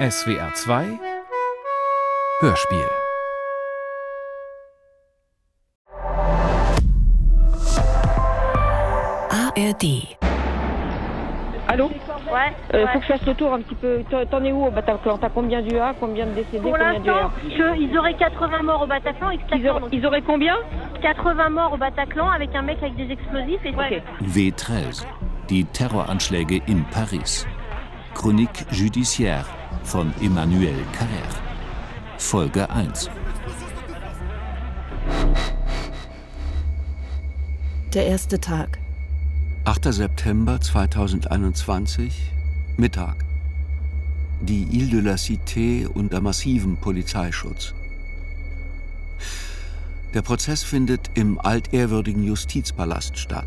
SWR 0.00 0.50
2 0.66 0.98
Hörspiel 2.42 2.88
ARD 9.30 9.84
Allô 11.68 11.90
Ouais. 12.32 12.52
euh, 12.74 12.84
ouais. 12.84 12.92
Faut 12.92 12.98
que 13.00 13.04
je 13.06 13.12
fasse 13.12 13.26
le 13.26 13.34
tour 13.34 13.52
un 13.52 13.60
petit 13.60 13.74
peu. 13.74 14.02
T'en 14.30 14.42
es 14.44 14.52
où 14.52 14.64
au 14.66 14.70
Bataclan 14.70 15.18
T'as 15.18 15.28
combien 15.28 15.62
du 15.62 15.78
A, 15.78 15.94
combien 15.98 16.26
de 16.26 16.32
décédés, 16.32 16.60
Pour 16.60 16.76
l'instant, 16.76 17.30
ils 17.44 17.98
auraient 17.98 18.14
80 18.14 18.62
morts 18.62 18.82
au 18.82 18.86
Bataclan. 18.86 19.30
ils, 19.30 19.68
auraient, 19.68 19.80
donc 19.80 19.88
ils 19.92 20.06
auraient 20.06 20.22
combien 20.22 20.56
80 21.02 21.50
morts 21.50 21.72
au 21.74 21.76
Bataclan 21.76 22.30
avec 22.30 22.54
un 22.54 22.62
mec 22.62 22.78
avec 22.82 22.96
des 22.96 23.12
explosifs. 23.12 23.60
Et 23.64 23.70
Ok. 23.70 24.02
W13. 24.22 25.04
Die 25.48 25.64
Terroranschläge 25.66 26.62
in 26.68 26.82
Paris. 26.92 27.44
Chronique 28.14 28.64
judiciaire 28.70 29.46
von 29.84 30.12
Emmanuel 30.20 30.76
Carrère. 30.92 31.36
Folge 32.18 32.68
1. 32.70 33.10
Der 37.94 38.06
erste 38.06 38.38
Tag. 38.38 38.78
8. 39.64 39.92
September 39.92 40.60
2021, 40.60 42.32
Mittag. 42.76 43.24
Die 44.40 44.64
Ile 44.64 44.90
de 44.90 45.00
la 45.00 45.16
Cité 45.16 45.86
unter 45.86 46.20
massivem 46.20 46.76
Polizeischutz. 46.76 47.74
Der 50.14 50.22
Prozess 50.22 50.62
findet 50.62 51.10
im 51.14 51.38
altehrwürdigen 51.38 52.24
Justizpalast 52.24 53.18
statt. 53.18 53.46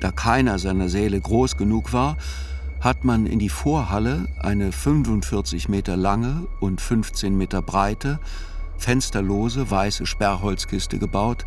Da 0.00 0.10
keiner 0.12 0.58
seiner 0.58 0.88
Säle 0.88 1.20
groß 1.20 1.56
genug 1.56 1.92
war, 1.92 2.16
hat 2.80 3.04
man 3.04 3.26
in 3.26 3.38
die 3.38 3.48
Vorhalle 3.48 4.28
eine 4.38 4.72
45 4.72 5.68
Meter 5.68 5.96
lange 5.96 6.46
und 6.60 6.80
15 6.80 7.36
Meter 7.36 7.62
breite, 7.62 8.18
fensterlose 8.78 9.70
weiße 9.70 10.06
Sperrholzkiste 10.06 10.98
gebaut, 10.98 11.46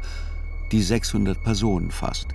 die 0.71 0.81
600 0.81 1.41
Personen 1.43 1.91
fasst. 1.91 2.27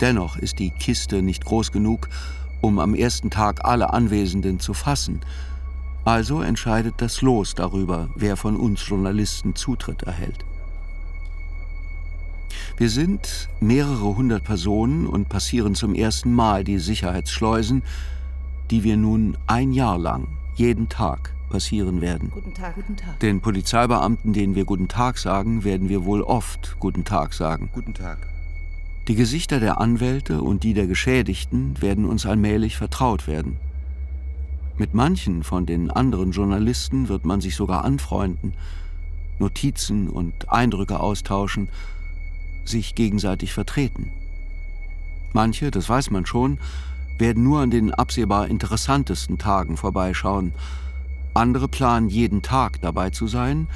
Dennoch 0.00 0.36
ist 0.36 0.58
die 0.58 0.70
Kiste 0.70 1.22
nicht 1.22 1.44
groß 1.44 1.72
genug, 1.72 2.08
um 2.60 2.78
am 2.78 2.94
ersten 2.94 3.30
Tag 3.30 3.64
alle 3.64 3.92
Anwesenden 3.92 4.60
zu 4.60 4.74
fassen. 4.74 5.20
Also 6.04 6.40
entscheidet 6.40 6.94
das 6.98 7.22
Los 7.22 7.54
darüber, 7.54 8.08
wer 8.14 8.36
von 8.36 8.56
uns 8.56 8.86
Journalisten 8.86 9.54
Zutritt 9.54 10.04
erhält. 10.04 10.44
Wir 12.76 12.90
sind 12.90 13.48
mehrere 13.60 14.16
hundert 14.16 14.44
Personen 14.44 15.06
und 15.06 15.28
passieren 15.28 15.74
zum 15.74 15.94
ersten 15.94 16.32
Mal 16.32 16.64
die 16.64 16.78
Sicherheitsschleusen, 16.78 17.82
die 18.70 18.84
wir 18.84 18.96
nun 18.96 19.36
ein 19.46 19.72
Jahr 19.72 19.98
lang 19.98 20.28
jeden 20.54 20.88
Tag 20.88 21.34
passieren 21.48 22.00
werden. 22.00 22.30
Guten 22.30 22.54
Tag. 22.54 22.74
Guten 22.74 22.96
Tag. 22.96 23.18
Den 23.20 23.40
Polizeibeamten, 23.40 24.32
denen 24.32 24.54
wir 24.54 24.64
Guten 24.64 24.88
Tag 24.88 25.18
sagen, 25.18 25.64
werden 25.64 25.88
wir 25.88 26.04
wohl 26.04 26.22
oft 26.22 26.76
Guten 26.78 27.04
Tag 27.04 27.32
sagen. 27.32 27.70
Guten 27.72 27.94
Tag. 27.94 28.18
Die 29.08 29.14
Gesichter 29.14 29.58
der 29.58 29.80
Anwälte 29.80 30.42
und 30.42 30.64
die 30.64 30.74
der 30.74 30.86
Geschädigten 30.86 31.80
werden 31.80 32.04
uns 32.04 32.26
allmählich 32.26 32.76
vertraut 32.76 33.26
werden. 33.26 33.56
Mit 34.76 34.94
manchen 34.94 35.42
von 35.42 35.64
den 35.64 35.90
anderen 35.90 36.32
Journalisten 36.32 37.08
wird 37.08 37.24
man 37.24 37.40
sich 37.40 37.56
sogar 37.56 37.84
anfreunden, 37.84 38.52
Notizen 39.38 40.08
und 40.08 40.50
Eindrücke 40.50 41.00
austauschen, 41.00 41.68
sich 42.64 42.94
gegenseitig 42.94 43.52
vertreten. 43.52 44.10
Manche, 45.32 45.70
das 45.70 45.88
weiß 45.88 46.10
man 46.10 46.26
schon, 46.26 46.58
werden 47.18 47.42
nur 47.42 47.60
an 47.60 47.70
den 47.70 47.92
absehbar 47.92 48.48
interessantesten 48.48 49.38
Tagen 49.38 49.76
vorbeischauen. 49.76 50.52
Andere 51.34 51.68
planen 51.68 52.08
jeden 52.08 52.42
Tag 52.42 52.80
dabei 52.80 53.10
zu 53.10 53.26
sein 53.26 53.68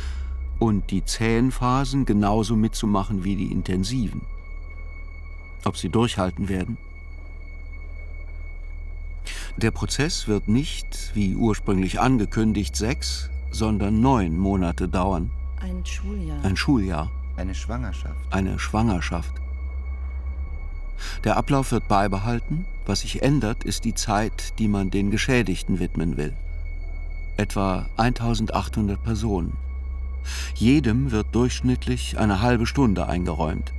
und 0.58 0.90
die 0.90 1.04
zähen 1.04 1.50
Phasen 1.50 2.04
genauso 2.04 2.56
mitzumachen 2.56 3.24
wie 3.24 3.36
die 3.36 3.50
intensiven 3.50 4.22
ob 5.64 5.76
sie 5.76 5.88
durchhalten 5.88 6.48
werden. 6.48 6.78
Der 9.56 9.70
Prozess 9.70 10.28
wird 10.28 10.48
nicht, 10.48 11.12
wie 11.14 11.36
ursprünglich 11.36 12.00
angekündigt, 12.00 12.74
sechs, 12.74 13.30
sondern 13.50 14.00
neun 14.00 14.36
Monate 14.38 14.88
dauern. 14.88 15.30
Ein 15.60 15.84
Schuljahr. 15.84 16.42
Ein 16.42 16.56
Schuljahr, 16.56 17.10
Eine 17.36 17.54
Schwangerschaft. 17.54 18.20
eine 18.30 18.58
Schwangerschaft. 18.58 19.32
Der 21.24 21.36
Ablauf 21.36 21.72
wird 21.72 21.88
beibehalten. 21.88 22.66
Was 22.84 23.00
sich 23.00 23.22
ändert, 23.22 23.64
ist 23.64 23.84
die 23.84 23.94
Zeit, 23.94 24.58
die 24.58 24.68
man 24.68 24.90
den 24.90 25.10
Geschädigten 25.10 25.78
widmen 25.78 26.16
will. 26.16 26.34
Etwa 27.36 27.88
1800 27.96 29.02
Personen. 29.02 29.56
Jedem 30.54 31.10
wird 31.10 31.34
durchschnittlich 31.34 32.18
eine 32.18 32.42
halbe 32.42 32.66
Stunde 32.66 33.08
eingeräumt. 33.08 33.72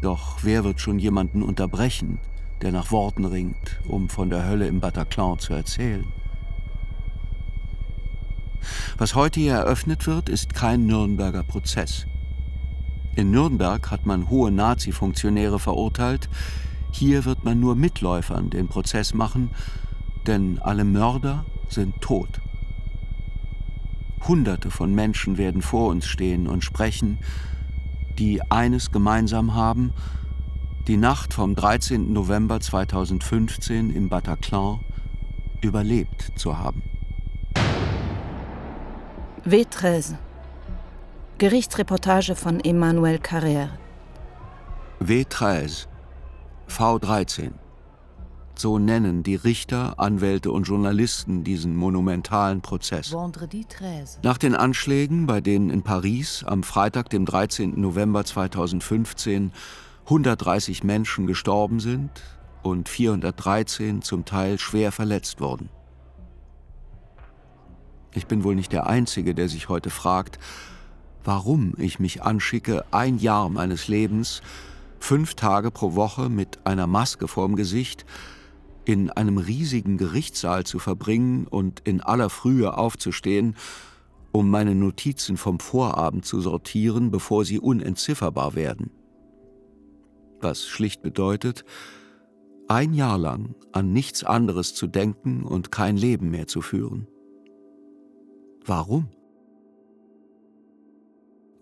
Doch 0.00 0.38
wer 0.42 0.64
wird 0.64 0.80
schon 0.80 0.98
jemanden 0.98 1.42
unterbrechen, 1.42 2.18
der 2.60 2.72
nach 2.72 2.90
Worten 2.90 3.24
ringt, 3.24 3.80
um 3.86 4.08
von 4.08 4.30
der 4.30 4.46
Hölle 4.46 4.66
im 4.66 4.80
Bataclan 4.80 5.38
zu 5.38 5.52
erzählen? 5.54 6.04
Was 8.96 9.14
heute 9.14 9.40
hier 9.40 9.54
eröffnet 9.54 10.06
wird, 10.06 10.28
ist 10.28 10.54
kein 10.54 10.86
Nürnberger 10.86 11.42
Prozess. 11.42 12.06
In 13.14 13.30
Nürnberg 13.30 13.90
hat 13.90 14.06
man 14.06 14.30
hohe 14.30 14.50
Nazi-Funktionäre 14.50 15.58
verurteilt, 15.58 16.28
hier 16.90 17.24
wird 17.24 17.44
man 17.44 17.60
nur 17.60 17.74
Mitläufern 17.74 18.50
den 18.50 18.68
Prozess 18.68 19.14
machen, 19.14 19.50
denn 20.26 20.58
alle 20.60 20.84
Mörder 20.84 21.44
sind 21.68 22.00
tot. 22.00 22.40
Hunderte 24.26 24.70
von 24.70 24.94
Menschen 24.94 25.36
werden 25.36 25.62
vor 25.62 25.88
uns 25.88 26.06
stehen 26.06 26.46
und 26.46 26.64
sprechen, 26.64 27.18
die 28.18 28.40
eines 28.50 28.92
gemeinsam 28.92 29.54
haben, 29.54 29.92
die 30.86 30.96
Nacht 30.96 31.34
vom 31.34 31.54
13. 31.54 32.12
November 32.12 32.60
2015 32.60 33.90
im 33.90 34.08
Bataclan 34.08 34.80
überlebt 35.60 36.32
zu 36.36 36.58
haben. 36.58 36.82
W13. 39.44 40.16
Gerichtsreportage 41.42 42.36
von 42.36 42.60
Emmanuel 42.60 43.16
Carrère. 43.16 43.70
W13, 45.00 45.88
V13. 46.68 47.50
So 48.54 48.78
nennen 48.78 49.24
die 49.24 49.34
Richter, 49.34 49.98
Anwälte 49.98 50.52
und 50.52 50.68
Journalisten 50.68 51.42
diesen 51.42 51.74
monumentalen 51.74 52.60
Prozess. 52.60 53.12
Vendredi 53.12 53.66
13. 53.68 54.20
Nach 54.22 54.38
den 54.38 54.54
Anschlägen, 54.54 55.26
bei 55.26 55.40
denen 55.40 55.70
in 55.70 55.82
Paris 55.82 56.44
am 56.46 56.62
Freitag, 56.62 57.10
dem 57.10 57.24
13. 57.24 57.72
November 57.74 58.24
2015 58.24 59.50
130 60.04 60.84
Menschen 60.84 61.26
gestorben 61.26 61.80
sind 61.80 62.22
und 62.62 62.88
413 62.88 64.02
zum 64.02 64.24
Teil 64.24 64.60
schwer 64.60 64.92
verletzt 64.92 65.40
wurden. 65.40 65.70
Ich 68.14 68.28
bin 68.28 68.44
wohl 68.44 68.54
nicht 68.54 68.70
der 68.70 68.86
Einzige, 68.86 69.34
der 69.34 69.48
sich 69.48 69.68
heute 69.68 69.90
fragt, 69.90 70.38
warum 71.24 71.74
ich 71.78 71.98
mich 71.98 72.22
anschicke, 72.22 72.84
ein 72.90 73.18
Jahr 73.18 73.48
meines 73.48 73.88
Lebens, 73.88 74.42
fünf 74.98 75.34
Tage 75.34 75.70
pro 75.70 75.94
Woche 75.94 76.28
mit 76.28 76.66
einer 76.66 76.86
Maske 76.86 77.28
vorm 77.28 77.56
Gesicht, 77.56 78.04
in 78.84 79.10
einem 79.10 79.38
riesigen 79.38 79.96
Gerichtssaal 79.96 80.64
zu 80.64 80.78
verbringen 80.78 81.46
und 81.46 81.80
in 81.80 82.00
aller 82.00 82.30
Frühe 82.30 82.76
aufzustehen, 82.76 83.56
um 84.32 84.50
meine 84.50 84.74
Notizen 84.74 85.36
vom 85.36 85.60
Vorabend 85.60 86.24
zu 86.24 86.40
sortieren, 86.40 87.10
bevor 87.10 87.44
sie 87.44 87.60
unentzifferbar 87.60 88.54
werden. 88.54 88.90
Was 90.40 90.66
schlicht 90.66 91.02
bedeutet, 91.02 91.64
ein 92.66 92.94
Jahr 92.94 93.18
lang 93.18 93.54
an 93.72 93.92
nichts 93.92 94.24
anderes 94.24 94.74
zu 94.74 94.86
denken 94.86 95.44
und 95.44 95.70
kein 95.70 95.96
Leben 95.96 96.30
mehr 96.30 96.46
zu 96.46 96.62
führen. 96.62 97.06
Warum? 98.64 99.08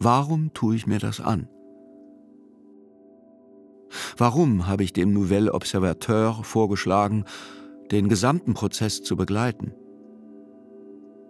Warum 0.02 0.54
tue 0.54 0.76
ich 0.76 0.86
mir 0.86 0.98
das 0.98 1.20
an? 1.20 1.46
Warum 4.16 4.66
habe 4.66 4.82
ich 4.82 4.94
dem 4.94 5.12
Nouvel 5.12 5.50
Observateur 5.50 6.42
vorgeschlagen, 6.42 7.24
den 7.90 8.08
gesamten 8.08 8.54
Prozess 8.54 9.02
zu 9.02 9.14
begleiten? 9.14 9.74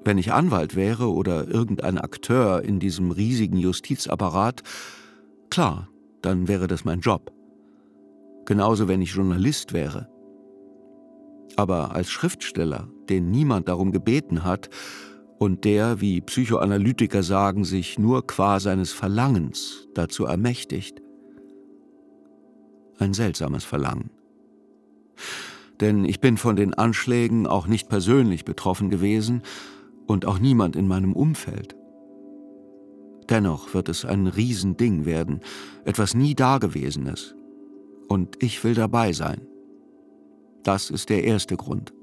Wenn 0.05 0.19
ich 0.19 0.33
Anwalt 0.33 0.77
wäre 0.77 1.11
oder 1.11 1.49
irgendein 1.49 1.99
Akteur 1.99 2.63
in 2.63 2.79
diesem 2.79 3.11
riesigen 3.11 3.57
Justizapparat, 3.57 4.63
klar, 5.51 5.89
dann 6.23 6.47
wäre 6.47 6.69
das 6.69 6.85
mein 6.85 7.01
Job. 7.01 7.33
Genauso, 8.47 8.87
wenn 8.87 9.03
ich 9.03 9.15
Journalist 9.15 9.73
wäre. 9.73 10.09
Aber 11.57 11.93
als 11.93 12.09
Schriftsteller, 12.09 12.89
den 13.09 13.33
niemand 13.33 13.69
darum 13.69 13.91
gebeten 13.91 14.45
hat 14.45 14.71
und 15.41 15.65
der, 15.65 16.03
wie 16.03 16.21
Psychoanalytiker 16.21 17.23
sagen, 17.23 17.65
sich 17.65 17.99
nur 17.99 18.27
qua 18.27 18.61
seines 18.61 18.93
Verlangens 18.93 19.89
dazu 19.95 20.27
ermächtigt, 20.27 21.01
ein 22.99 23.15
seltsames 23.15 23.65
Verlangen. 23.65 24.11
Denn 25.81 26.05
ich 26.05 26.21
bin 26.21 26.37
von 26.37 26.57
den 26.57 26.75
Anschlägen 26.75 27.47
auch 27.47 27.67
nicht 27.67 27.89
persönlich 27.89 28.45
betroffen 28.45 28.91
gewesen 28.91 29.41
und 30.07 30.27
auch 30.27 30.39
niemand 30.39 30.77
in 30.77 30.87
meinem 30.87 31.15
Umfeld. 31.15 31.75
Dennoch 33.31 33.73
wird 33.73 33.89
es 33.89 34.05
ein 34.05 34.27
Riesending 34.27 35.07
werden, 35.07 35.41
etwas 35.87 36.15
nie 36.15 36.35
Dagewesenes. 36.35 37.35
Und 38.09 38.43
ich 38.43 38.63
will 38.63 38.75
dabei 38.75 39.15
sein. 39.15 39.41
Das 40.65 40.91
ist 40.91 41.09
der 41.09 41.25
erste 41.25 41.57
Grund. 41.57 41.95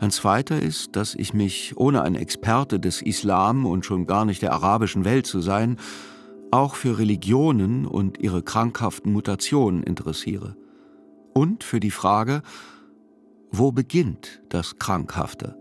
Ein 0.00 0.10
zweiter 0.10 0.60
ist, 0.60 0.96
dass 0.96 1.14
ich 1.14 1.34
mich, 1.34 1.74
ohne 1.76 2.02
ein 2.02 2.14
Experte 2.14 2.80
des 2.80 3.02
Islam 3.02 3.66
und 3.66 3.84
schon 3.84 4.06
gar 4.06 4.24
nicht 4.24 4.42
der 4.42 4.52
arabischen 4.52 5.04
Welt 5.04 5.26
zu 5.26 5.40
sein, 5.40 5.78
auch 6.50 6.74
für 6.74 6.98
Religionen 6.98 7.86
und 7.86 8.18
ihre 8.18 8.42
krankhaften 8.42 9.12
Mutationen 9.12 9.82
interessiere. 9.82 10.56
Und 11.34 11.64
für 11.64 11.80
die 11.80 11.90
Frage, 11.90 12.42
wo 13.50 13.72
beginnt 13.72 14.42
das 14.48 14.78
Krankhafte? 14.78 15.56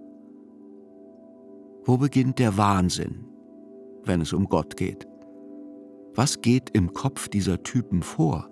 Wo 1.83 1.97
beginnt 1.97 2.39
der 2.39 2.57
Wahnsinn, 2.57 3.25
wenn 4.03 4.21
es 4.21 4.33
um 4.33 4.47
Gott 4.47 4.77
geht? 4.77 5.07
Was 6.13 6.41
geht 6.41 6.69
im 6.71 6.93
Kopf 6.93 7.29
dieser 7.29 7.63
Typen 7.63 8.03
vor? 8.03 8.49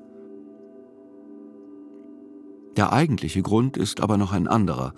Der 2.77 2.93
eigentliche 2.93 3.41
Grund 3.41 3.75
ist 3.75 3.99
aber 3.99 4.17
noch 4.17 4.31
ein 4.31 4.47
anderer. 4.47 4.93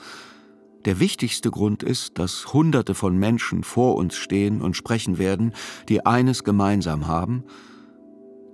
Der 0.85 0.99
wichtigste 0.99 1.51
Grund 1.51 1.83
ist, 1.83 2.17
dass 2.17 2.53
Hunderte 2.53 2.95
von 2.95 3.17
Menschen 3.17 3.63
vor 3.63 3.95
uns 3.95 4.15
stehen 4.15 4.61
und 4.61 4.75
sprechen 4.75 5.19
werden, 5.19 5.53
die 5.89 6.05
eines 6.05 6.43
gemeinsam 6.43 7.07
haben, 7.07 7.43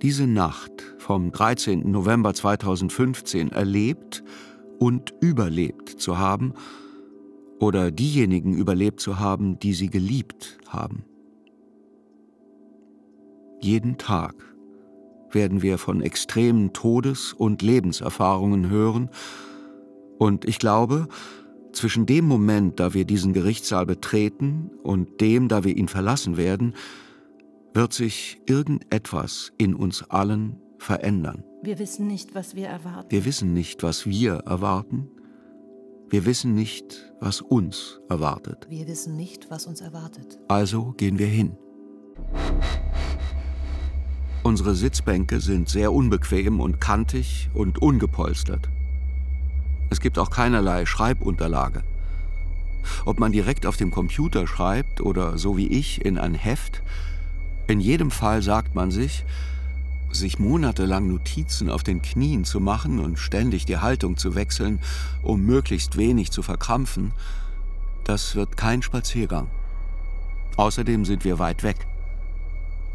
diese 0.02 0.26
Nacht 0.26 0.94
vom 0.98 1.32
13. 1.32 1.90
November 1.90 2.34
2015 2.34 3.50
erlebt 3.50 4.22
und 4.78 5.14
überlebt 5.20 6.00
zu 6.00 6.18
haben 6.18 6.52
oder 7.60 7.90
diejenigen 7.90 8.54
überlebt 8.54 9.00
zu 9.00 9.18
haben, 9.18 9.58
die 9.58 9.72
sie 9.72 9.88
geliebt 9.88 10.58
haben. 10.68 11.04
Jeden 13.60 13.98
Tag 13.98 14.34
werden 15.30 15.62
wir 15.62 15.78
von 15.78 16.00
extremen 16.00 16.72
Todes- 16.72 17.32
und 17.32 17.62
Lebenserfahrungen 17.62 18.68
hören, 18.68 19.10
und 20.18 20.44
ich 20.46 20.58
glaube, 20.58 21.06
zwischen 21.72 22.06
dem 22.06 22.24
Moment, 22.26 22.80
da 22.80 22.94
wir 22.94 23.04
diesen 23.04 23.32
Gerichtssaal 23.32 23.86
betreten, 23.86 24.70
und 24.82 25.20
dem, 25.20 25.48
da 25.48 25.64
wir 25.64 25.76
ihn 25.76 25.88
verlassen 25.88 26.36
werden, 26.36 26.74
wird 27.74 27.92
sich 27.92 28.40
irgendetwas 28.46 29.52
in 29.58 29.74
uns 29.74 30.02
allen 30.10 30.60
verändern. 30.78 31.44
Wir 31.62 31.78
wissen 31.78 32.06
nicht, 32.06 32.34
was 32.34 32.54
wir 32.54 32.68
erwarten. 32.68 33.10
Wir 33.10 33.24
wissen 33.24 33.52
nicht, 33.52 33.82
was 33.82 34.06
wir 34.06 34.34
erwarten. 34.46 35.10
Wir 36.10 36.24
wissen 36.24 36.54
nicht, 36.54 37.12
was 37.20 37.40
uns 37.40 38.00
erwartet. 38.08 38.66
Wir 38.70 38.86
wissen 38.86 39.16
nicht, 39.16 39.50
was 39.50 39.66
uns 39.66 39.80
erwartet. 39.80 40.38
Also 40.48 40.94
gehen 40.96 41.18
wir 41.18 41.26
hin. 41.26 41.56
Unsere 44.42 44.74
Sitzbänke 44.74 45.40
sind 45.40 45.68
sehr 45.68 45.92
unbequem 45.92 46.60
und 46.60 46.80
kantig 46.80 47.50
und 47.54 47.82
ungepolstert. 47.82 48.68
Es 49.90 50.00
gibt 50.00 50.18
auch 50.18 50.30
keinerlei 50.30 50.86
Schreibunterlage. 50.86 51.82
Ob 53.04 53.20
man 53.20 53.32
direkt 53.32 53.66
auf 53.66 53.76
dem 53.76 53.90
Computer 53.90 54.46
schreibt 54.46 55.00
oder 55.00 55.38
so 55.38 55.56
wie 55.56 55.68
ich 55.68 56.04
in 56.04 56.18
ein 56.18 56.34
Heft, 56.34 56.82
in 57.66 57.80
jedem 57.80 58.10
Fall 58.10 58.42
sagt 58.42 58.74
man 58.74 58.90
sich, 58.90 59.24
sich 60.10 60.38
monatelang 60.38 61.08
Notizen 61.08 61.70
auf 61.70 61.82
den 61.82 62.00
Knien 62.00 62.44
zu 62.44 62.60
machen 62.60 62.98
und 62.98 63.18
ständig 63.18 63.66
die 63.66 63.78
Haltung 63.78 64.16
zu 64.16 64.34
wechseln, 64.34 64.80
um 65.22 65.44
möglichst 65.44 65.96
wenig 65.96 66.30
zu 66.30 66.42
verkrampfen, 66.42 67.12
das 68.04 68.34
wird 68.34 68.56
kein 68.56 68.80
Spaziergang. 68.80 69.48
Außerdem 70.56 71.04
sind 71.04 71.24
wir 71.24 71.38
weit 71.38 71.62
weg. 71.62 71.86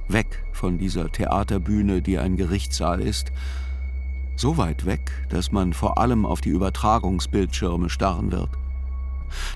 Weg 0.08 0.44
von 0.52 0.80
dieser 0.80 1.12
Theaterbühne, 1.12 2.02
die 2.02 2.18
ein 2.18 2.36
Gerichtssaal 2.36 3.00
ist, 3.00 3.32
so 4.36 4.58
weit 4.58 4.86
weg, 4.86 5.12
dass 5.30 5.52
man 5.52 5.74
vor 5.74 5.98
allem 5.98 6.26
auf 6.26 6.42
die 6.42 6.50
Übertragungsbildschirme 6.50 7.90
starren 7.90 8.32
wird. 8.32 8.50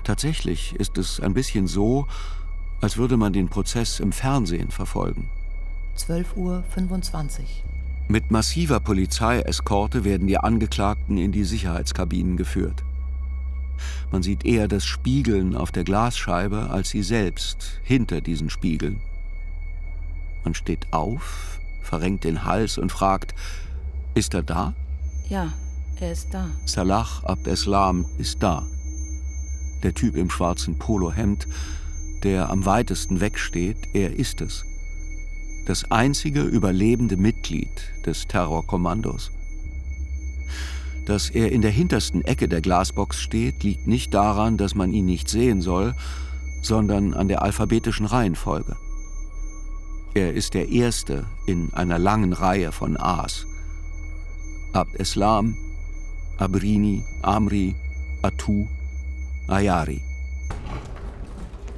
Tatsächlich 0.04 0.74
ist 0.76 0.98
es 0.98 1.20
ein 1.20 1.34
bisschen 1.34 1.66
so, 1.66 2.06
als 2.80 2.96
würde 2.96 3.16
man 3.16 3.32
den 3.32 3.48
Prozess 3.48 4.00
im 4.00 4.12
Fernsehen 4.12 4.70
verfolgen. 4.70 5.28
12.25 5.96 6.36
Uhr. 6.36 6.64
Mit 8.08 8.30
massiver 8.30 8.80
Polizeieskorte 8.80 10.04
werden 10.04 10.26
die 10.26 10.38
Angeklagten 10.38 11.18
in 11.18 11.32
die 11.32 11.44
Sicherheitskabinen 11.44 12.36
geführt. 12.36 12.84
Man 14.10 14.22
sieht 14.22 14.44
eher 14.44 14.68
das 14.68 14.86
Spiegeln 14.86 15.54
auf 15.54 15.70
der 15.70 15.84
Glasscheibe 15.84 16.70
als 16.70 16.90
sie 16.90 17.02
selbst 17.02 17.80
hinter 17.82 18.20
diesen 18.20 18.50
Spiegeln. 18.50 19.00
Man 20.44 20.54
steht 20.54 20.86
auf, 20.92 21.60
verrenkt 21.82 22.24
den 22.24 22.44
Hals 22.44 22.78
und 22.78 22.90
fragt, 22.90 23.34
ist 24.18 24.34
er 24.34 24.42
da? 24.42 24.74
Ja, 25.28 25.52
er 26.00 26.12
ist 26.12 26.34
da. 26.34 26.50
Salah 26.64 27.06
Abdeslam 27.22 28.04
ist 28.18 28.42
da. 28.42 28.66
Der 29.84 29.94
Typ 29.94 30.16
im 30.16 30.28
schwarzen 30.28 30.76
Polohemd, 30.76 31.46
der 32.24 32.50
am 32.50 32.66
weitesten 32.66 33.20
wegsteht, 33.20 33.76
er 33.94 34.16
ist 34.16 34.40
es. 34.40 34.64
Das 35.66 35.90
einzige 35.92 36.42
überlebende 36.42 37.16
Mitglied 37.16 37.70
des 38.04 38.26
Terrorkommandos. 38.26 39.30
Dass 41.06 41.30
er 41.30 41.52
in 41.52 41.62
der 41.62 41.70
hintersten 41.70 42.22
Ecke 42.22 42.48
der 42.48 42.60
Glasbox 42.60 43.20
steht, 43.20 43.62
liegt 43.62 43.86
nicht 43.86 44.12
daran, 44.14 44.56
dass 44.56 44.74
man 44.74 44.92
ihn 44.92 45.06
nicht 45.06 45.28
sehen 45.28 45.62
soll, 45.62 45.94
sondern 46.60 47.14
an 47.14 47.28
der 47.28 47.42
alphabetischen 47.42 48.06
Reihenfolge. 48.06 48.76
Er 50.14 50.34
ist 50.34 50.54
der 50.54 50.68
Erste 50.68 51.26
in 51.46 51.72
einer 51.72 52.00
langen 52.00 52.32
Reihe 52.32 52.72
von 52.72 52.96
A's. 52.96 53.46
Abd 54.72 55.00
Eslam, 55.00 55.56
Abrini, 56.38 57.04
Amri, 57.22 57.74
Atu, 58.22 58.66
Ayari. 59.48 60.02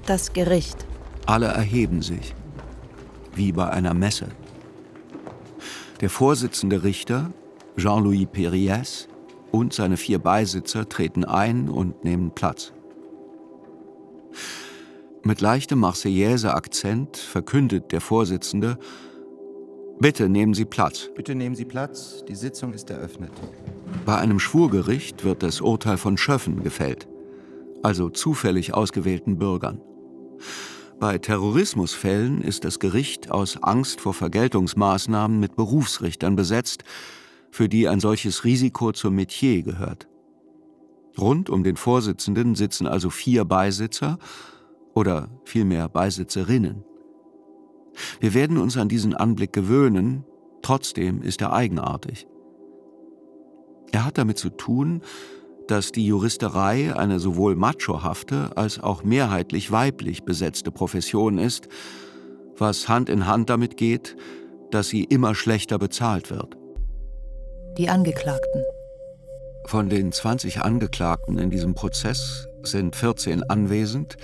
Das 0.07 0.33
Gericht. 0.33 0.87
Alle 1.27 1.47
erheben 1.47 2.03
sich, 2.03 2.35
wie 3.35 3.53
bei 3.53 3.69
einer 3.71 3.95
Messe. 3.95 4.29
Der 6.01 6.11
Vorsitzende 6.11 6.83
Richter, 6.83 7.31
Jean-Louis 7.77 8.27
Perriès, 8.27 9.07
und 9.53 9.73
seine 9.73 9.97
vier 9.97 10.19
Beisitzer 10.19 10.89
treten 10.89 11.25
ein 11.25 11.69
und 11.69 12.05
nehmen 12.05 12.31
Platz. 12.33 12.73
Mit 15.23 15.41
leichtem 15.41 15.81
Marseillaise-Akzent 15.81 17.17
verkündet 17.17 17.93
der 17.93 18.00
Vorsitzende, 18.00 18.79
Bitte 20.00 20.30
nehmen 20.30 20.54
Sie 20.54 20.64
Platz. 20.64 21.11
Bitte 21.14 21.35
nehmen 21.35 21.54
Sie 21.54 21.66
Platz, 21.66 22.25
die 22.26 22.35
Sitzung 22.35 22.73
ist 22.73 22.88
eröffnet. 22.88 23.33
Bei 24.07 24.16
einem 24.16 24.38
Schwurgericht 24.38 25.25
wird 25.25 25.42
das 25.42 25.61
Urteil 25.61 25.99
von 25.99 26.16
Schöffen 26.16 26.62
gefällt, 26.62 27.07
also 27.83 28.09
zufällig 28.09 28.73
ausgewählten 28.73 29.37
Bürgern. 29.37 29.78
Bei 30.99 31.19
Terrorismusfällen 31.19 32.40
ist 32.40 32.64
das 32.64 32.78
Gericht 32.78 33.30
aus 33.30 33.62
Angst 33.62 34.00
vor 34.00 34.14
Vergeltungsmaßnahmen 34.14 35.38
mit 35.38 35.54
Berufsrichtern 35.54 36.35
besetzt, 36.35 36.83
für 37.50 37.69
die 37.69 37.87
ein 37.87 38.00
solches 38.00 38.45
Risiko 38.45 38.92
zum 38.92 39.16
Metier 39.16 39.62
gehört. 39.62 40.09
Rund 41.19 41.50
um 41.50 41.62
den 41.62 41.76
Vorsitzenden 41.76 42.54
sitzen 42.54 42.87
also 42.87 43.11
vier 43.11 43.45
Beisitzer 43.45 44.19
oder 44.95 45.28
vielmehr 45.45 45.90
Beisitzerinnen. 45.90 46.85
Wir 48.20 48.35
werden 48.35 48.59
uns 48.59 48.76
an 48.76 48.88
diesen 48.88 49.14
Anblick 49.14 49.52
gewöhnen, 49.52 50.25
trotzdem 50.62 51.23
ist 51.23 51.40
er 51.40 51.52
eigenartig. 51.52 52.26
Er 53.92 54.04
hat 54.04 54.18
damit 54.18 54.38
zu 54.38 54.50
tun, 54.50 55.02
dass 55.66 55.92
die 55.92 56.06
Juristerei 56.06 56.97
eine 56.97 57.20
sowohl 57.20 57.54
machohafte 57.54 58.50
als 58.56 58.80
auch 58.80 59.04
mehrheitlich 59.04 59.70
weiblich 59.70 60.25
besetzte 60.25 60.70
Profession 60.70 61.38
ist, 61.38 61.68
was 62.59 62.88
Hand 62.88 63.09
in 63.09 63.26
Hand 63.26 63.50
damit 63.50 63.76
geht, 63.76 64.16
dass 64.70 64.88
sie 64.88 65.04
immer 65.04 65.35
schlechter 65.35 65.78
bezahlt 65.78 66.30
wird. 66.30 66.56
Die 67.78 67.88
Angeklagten. 67.88 68.64
Von 69.66 69.88
den 69.88 70.11
20 70.11 70.62
Angeklagten 70.62 71.38
in 71.38 71.50
diesem 71.50 71.75
Prozess 71.75 72.49
sind 72.62 72.97
14 72.97 73.44
anwesend 73.44 74.16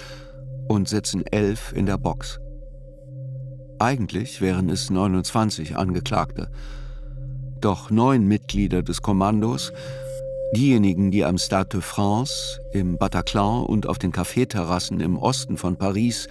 und 0.68 0.88
sitzen 0.88 1.24
11 1.24 1.72
in 1.74 1.86
der 1.86 1.98
Box. 1.98 2.40
Eigentlich 3.78 4.40
wären 4.40 4.70
es 4.70 4.88
29 4.88 5.76
Angeklagte. 5.76 6.48
Doch 7.60 7.90
neun 7.90 8.26
Mitglieder 8.26 8.82
des 8.82 9.02
Kommandos, 9.02 9.72
diejenigen, 10.54 11.10
die 11.10 11.24
am 11.24 11.36
Stade 11.36 11.68
de 11.68 11.80
France, 11.82 12.60
im 12.72 12.96
Bataclan 12.96 13.64
und 13.64 13.86
auf 13.86 13.98
den 13.98 14.12
Kaffeeterrassen 14.12 15.00
im 15.00 15.18
Osten 15.18 15.58
von 15.58 15.76
Paris 15.76 16.28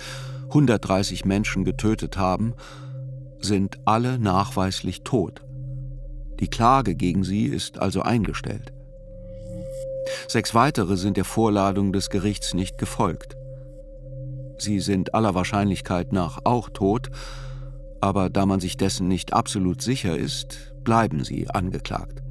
130 0.48 1.26
Menschen 1.26 1.66
getötet 1.66 2.18
haben, 2.18 2.54
sind 3.40 3.78
alle 3.86 4.18
nachweislich 4.18 5.04
tot. 5.04 5.44
Die 6.40 6.48
Klage 6.48 6.96
gegen 6.96 7.24
sie 7.24 7.46
ist 7.46 7.78
also 7.78 8.02
eingestellt. 8.02 8.74
Sechs 10.28 10.56
weitere 10.56 10.98
sind 10.98 11.18
der 11.18 11.26
Vorladung 11.26 11.94
des 11.94 12.10
Gerichts 12.10 12.54
nicht 12.54 12.78
gefolgt. 12.78 13.35
Sie 14.58 14.80
sind 14.80 15.14
aller 15.14 15.36
Wahrscheinlichkeit 15.36 16.14
nach 16.14 16.40
auch 16.44 16.70
tot, 16.70 17.10
aber 18.02 18.30
da 18.30 18.46
man 18.46 18.60
sich 18.60 18.78
dessen 18.78 19.08
nicht 19.08 19.34
absolut 19.34 19.82
sicher 19.82 20.18
ist, 20.18 20.74
bleiben 20.84 21.24
sie 21.24 21.50
angeklagt. 21.50 22.22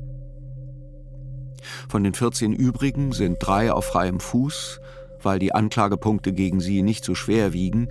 Von 1.88 2.04
den 2.04 2.14
14 2.14 2.52
übrigen 2.52 3.12
sind 3.12 3.38
drei 3.40 3.72
auf 3.72 3.86
freiem 3.86 4.20
Fuß, 4.20 4.80
weil 5.22 5.38
die 5.38 5.54
Anklagepunkte 5.54 6.32
gegen 6.32 6.60
sie 6.60 6.82
nicht 6.82 7.04
so 7.04 7.14
schwer 7.14 7.52
wiegen, 7.52 7.88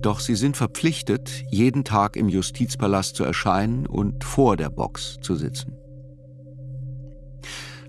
doch 0.00 0.20
sie 0.20 0.36
sind 0.36 0.56
verpflichtet, 0.56 1.44
jeden 1.50 1.84
Tag 1.84 2.16
im 2.16 2.28
Justizpalast 2.28 3.16
zu 3.16 3.24
erscheinen 3.24 3.86
und 3.86 4.22
vor 4.22 4.56
der 4.56 4.70
Box 4.70 5.18
zu 5.20 5.34
sitzen. 5.34 5.76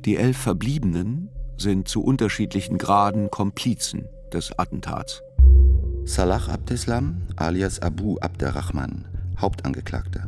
Die 0.06 0.16
elf 0.16 0.38
Verbliebenen 0.38 1.30
sind 1.58 1.88
zu 1.88 2.02
unterschiedlichen 2.02 2.78
Graden 2.78 3.30
Komplizen 3.30 4.08
des 4.34 4.58
Attentats. 4.58 5.22
Salah 6.06 6.50
Abdeslam 6.50 7.22
alias 7.36 7.82
Abu 7.82 8.18
Abderrahman, 8.18 9.06
Hauptangeklagter. 9.38 10.28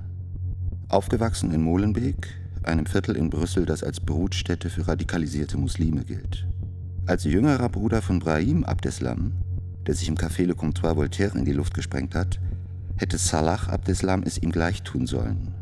Aufgewachsen 0.89 1.51
in 1.51 1.63
Molenbeek, 1.63 2.27
einem 2.63 2.85
Viertel 2.85 3.15
in 3.15 3.29
Brüssel, 3.29 3.65
das 3.65 3.83
als 3.83 3.99
Brutstätte 3.99 4.69
für 4.69 4.87
radikalisierte 4.87 5.57
Muslime 5.57 6.03
gilt. 6.03 6.45
Als 7.07 7.23
jüngerer 7.23 7.67
Bruder 7.69 8.01
von 8.01 8.19
Brahim 8.19 8.63
Abdeslam, 8.63 9.33
der 9.87 9.95
sich 9.95 10.07
im 10.07 10.15
Café 10.15 10.45
Le 10.45 10.53
Comptoir 10.53 10.95
Voltaire 10.95 11.35
in 11.35 11.45
die 11.45 11.51
Luft 11.51 11.73
gesprengt 11.73 12.13
hat, 12.13 12.39
hätte 12.95 13.17
Salah 13.17 13.67
Abdeslam 13.67 14.21
es 14.23 14.37
ihm 14.37 14.51
gleich 14.51 14.83
tun 14.83 15.07
sollen. 15.07 15.55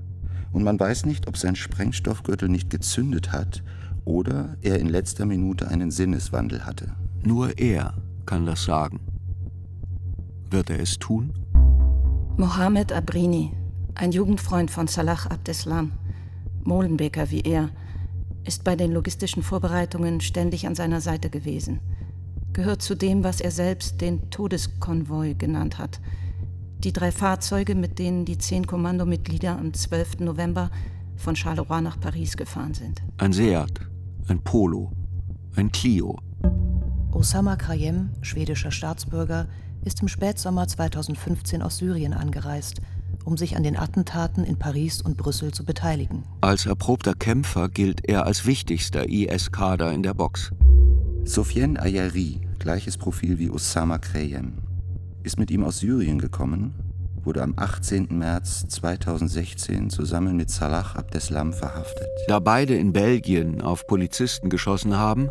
Und 0.51 0.63
man 0.63 0.79
weiß 0.79 1.05
nicht, 1.05 1.27
ob 1.27 1.37
sein 1.37 1.55
Sprengstoffgürtel 1.55 2.49
nicht 2.49 2.69
gezündet 2.69 3.31
hat 3.31 3.63
oder 4.03 4.57
er 4.61 4.79
in 4.79 4.89
letzter 4.89 5.25
Minute 5.25 5.69
einen 5.69 5.91
Sinneswandel 5.91 6.65
hatte. 6.65 6.91
Nur 7.23 7.57
er 7.57 7.93
kann 8.25 8.45
das 8.45 8.65
sagen. 8.65 8.99
Wird 10.51 10.69
er 10.69 10.79
es 10.79 10.97
tun? 10.97 11.33
Mohammed 12.37 12.91
Abrini, 12.91 13.51
ein 13.93 14.11
Jugendfreund 14.11 14.71
von 14.71 14.87
Salah 14.87 15.27
Abdeslam, 15.29 15.91
Molenbeker 16.63 17.29
wie 17.29 17.41
er, 17.41 17.69
ist 18.45 18.63
bei 18.63 18.75
den 18.75 18.91
logistischen 18.91 19.43
Vorbereitungen 19.43 20.21
ständig 20.21 20.65
an 20.65 20.73
seiner 20.73 21.01
Seite 21.01 21.29
gewesen. 21.29 21.81
Gehört 22.53 22.81
zu 22.81 22.95
dem, 22.95 23.23
was 23.23 23.41
er 23.41 23.51
selbst 23.51 24.01
den 24.01 24.31
Todeskonvoi 24.31 25.35
genannt 25.35 25.77
hat. 25.77 25.99
Die 26.79 26.93
drei 26.93 27.11
Fahrzeuge, 27.11 27.75
mit 27.75 27.99
denen 27.99 28.25
die 28.25 28.39
zehn 28.39 28.65
Kommandomitglieder 28.65 29.57
am 29.57 29.73
12. 29.73 30.21
November 30.21 30.71
von 31.15 31.35
Charleroi 31.35 31.81
nach 31.81 31.99
Paris 31.99 32.37
gefahren 32.37 32.73
sind. 32.73 33.03
Ein 33.17 33.33
Seat, 33.33 33.81
ein 34.27 34.39
Polo, 34.39 34.91
ein 35.55 35.71
Clio. 35.71 36.17
Osama 37.11 37.55
Krayem, 37.55 38.11
schwedischer 38.21 38.71
Staatsbürger, 38.71 39.47
ist 39.85 40.01
im 40.01 40.07
Spätsommer 40.07 40.67
2015 40.67 41.61
aus 41.61 41.77
Syrien 41.77 42.13
angereist, 42.13 42.81
um 43.25 43.37
sich 43.37 43.55
an 43.55 43.63
den 43.63 43.77
Attentaten 43.77 44.43
in 44.43 44.57
Paris 44.57 45.01
und 45.01 45.17
Brüssel 45.17 45.53
zu 45.53 45.65
beteiligen. 45.65 46.23
Als 46.41 46.65
erprobter 46.65 47.13
Kämpfer 47.13 47.69
gilt 47.69 48.07
er 48.07 48.25
als 48.25 48.45
wichtigster 48.45 49.07
IS-Kader 49.07 49.91
in 49.91 50.03
der 50.03 50.13
Box. 50.13 50.51
Sofiane 51.23 51.79
Ayari, 51.79 52.41
gleiches 52.59 52.97
Profil 52.97 53.37
wie 53.39 53.49
Osama 53.49 53.97
Krayem, 53.97 54.59
ist 55.23 55.37
mit 55.37 55.51
ihm 55.51 55.63
aus 55.63 55.79
Syrien 55.79 56.19
gekommen, 56.19 56.73
wurde 57.23 57.43
am 57.43 57.53
18. 57.57 58.07
März 58.17 58.67
2016 58.69 59.89
zusammen 59.89 60.37
mit 60.37 60.49
Salah 60.49 60.95
Abdeslam 60.95 61.53
verhaftet. 61.53 62.07
Da 62.27 62.39
beide 62.39 62.75
in 62.75 62.93
Belgien 62.93 63.61
auf 63.61 63.85
Polizisten 63.85 64.49
geschossen 64.49 64.95
haben, 64.95 65.29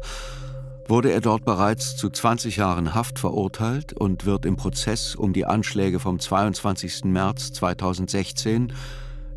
wurde 0.88 1.12
er 1.12 1.21
dort 1.21 1.45
bereits 1.45 1.97
zu 1.97 2.09
20 2.09 2.57
Jahren 2.57 2.95
Haft 2.95 3.18
verurteilt 3.18 3.92
und 3.92 4.25
wird 4.25 4.47
im 4.47 4.57
Prozess 4.57 5.14
um 5.14 5.35
die 5.35 5.45
Anschläge 5.45 6.00
vom 6.00 6.18
22. 6.18 7.04
März 7.04 7.52
2016 7.52 8.73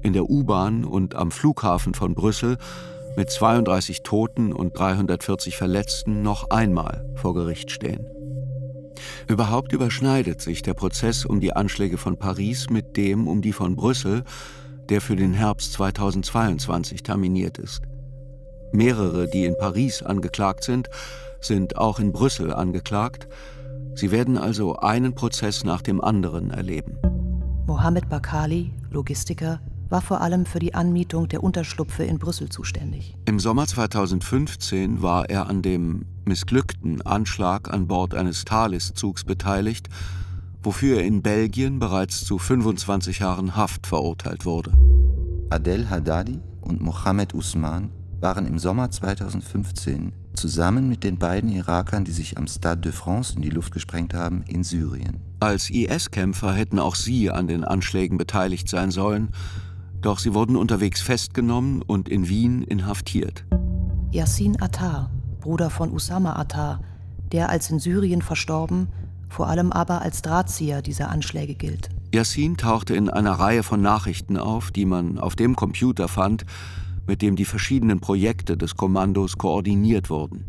in 0.01 0.13
der 0.13 0.29
U-Bahn 0.29 0.85
und 0.85 1.13
am 1.13 1.29
Flughafen 1.29 1.93
von 1.93 2.15
Brüssel 2.15 2.57
mit 3.17 3.29
32 3.29 4.01
Toten 4.03 4.53
und 4.53 4.77
340 4.77 5.57
Verletzten 5.57 6.21
noch 6.21 6.49
einmal 6.49 7.05
vor 7.15 7.33
Gericht 7.33 7.69
stehen. 7.69 8.05
Überhaupt 9.27 9.73
überschneidet 9.73 10.41
sich 10.41 10.61
der 10.61 10.73
Prozess 10.73 11.25
um 11.25 11.41
die 11.41 11.53
Anschläge 11.53 11.97
von 11.97 12.17
Paris 12.17 12.69
mit 12.69 12.95
dem 12.95 13.27
um 13.27 13.41
die 13.41 13.53
von 13.53 13.75
Brüssel, 13.75 14.23
der 14.87 15.01
für 15.01 15.17
den 15.17 15.33
Herbst 15.33 15.73
2022 15.73 17.03
terminiert 17.03 17.57
ist. 17.57 17.81
Mehrere, 18.71 19.27
die 19.27 19.43
in 19.43 19.57
Paris 19.57 20.01
angeklagt 20.01 20.63
sind, 20.63 20.89
sind 21.41 21.77
auch 21.77 21.99
in 21.99 22.11
Brüssel 22.11 22.53
angeklagt. 22.53 23.27
Sie 23.95 24.11
werden 24.11 24.37
also 24.37 24.77
einen 24.77 25.13
Prozess 25.15 25.63
nach 25.63 25.81
dem 25.81 26.01
anderen 26.01 26.51
erleben. 26.51 26.97
Mohamed 27.67 28.09
Bakali, 28.09 28.71
Logistiker, 28.89 29.59
war 29.89 30.01
vor 30.01 30.21
allem 30.21 30.45
für 30.45 30.59
die 30.59 30.73
Anmietung 30.73 31.27
der 31.27 31.43
Unterschlupfe 31.43 32.03
in 32.03 32.17
Brüssel 32.17 32.49
zuständig. 32.49 33.17
Im 33.25 33.39
Sommer 33.39 33.67
2015 33.67 35.01
war 35.01 35.29
er 35.29 35.47
an 35.47 35.61
dem 35.61 36.05
missglückten 36.25 37.01
Anschlag 37.01 37.73
an 37.73 37.87
Bord 37.87 38.15
eines 38.15 38.45
Thalys-Zugs 38.45 39.25
beteiligt, 39.25 39.89
wofür 40.63 40.97
er 40.97 41.03
in 41.03 41.21
Belgien 41.21 41.79
bereits 41.79 42.23
zu 42.23 42.37
25 42.37 43.19
Jahren 43.19 43.55
Haft 43.55 43.85
verurteilt 43.85 44.45
wurde. 44.45 44.71
Adel 45.49 45.89
Haddadi 45.89 46.39
und 46.61 46.81
Mohamed 46.81 47.33
Usman 47.33 47.91
waren 48.21 48.45
im 48.45 48.59
Sommer 48.59 48.89
2015 48.89 50.13
zusammen 50.33 50.89
mit 50.89 51.03
den 51.03 51.17
beiden 51.17 51.49
Irakern, 51.49 52.03
die 52.03 52.11
sich 52.11 52.37
am 52.37 52.47
Stade 52.47 52.81
de 52.81 52.91
France 52.91 53.35
in 53.35 53.41
die 53.41 53.49
Luft 53.49 53.73
gesprengt 53.73 54.13
haben, 54.13 54.43
in 54.47 54.63
Syrien. 54.63 55.21
Als 55.39 55.69
IS-Kämpfer 55.69 56.53
hätten 56.53 56.79
auch 56.79 56.95
sie 56.95 57.31
an 57.31 57.47
den 57.47 57.63
Anschlägen 57.63 58.17
beteiligt 58.17 58.69
sein 58.69 58.91
sollen, 58.91 59.29
doch 60.01 60.19
sie 60.19 60.33
wurden 60.33 60.55
unterwegs 60.55 61.01
festgenommen 61.01 61.81
und 61.81 62.09
in 62.09 62.27
Wien 62.27 62.63
inhaftiert. 62.63 63.45
Yassin 64.11 64.61
Attar, 64.61 65.11
Bruder 65.39 65.69
von 65.69 65.91
Usama 65.91 66.35
Attar, 66.35 66.81
der 67.31 67.49
als 67.49 67.69
in 67.69 67.79
Syrien 67.79 68.21
verstorben, 68.21 68.87
vor 69.29 69.47
allem 69.47 69.71
aber 69.71 70.01
als 70.01 70.21
Drahtzieher 70.21 70.81
dieser 70.81 71.09
Anschläge 71.09 71.55
gilt. 71.55 71.89
Yassin 72.13 72.57
tauchte 72.57 72.93
in 72.93 73.09
einer 73.09 73.31
Reihe 73.31 73.63
von 73.63 73.81
Nachrichten 73.81 74.37
auf, 74.37 74.71
die 74.71 74.85
man 74.85 75.17
auf 75.17 75.35
dem 75.35 75.55
Computer 75.55 76.09
fand, 76.09 76.45
mit 77.07 77.21
dem 77.21 77.35
die 77.35 77.45
verschiedenen 77.45 77.99
Projekte 77.99 78.57
des 78.57 78.75
Kommandos 78.75 79.37
koordiniert 79.37 80.09
wurden. 80.09 80.45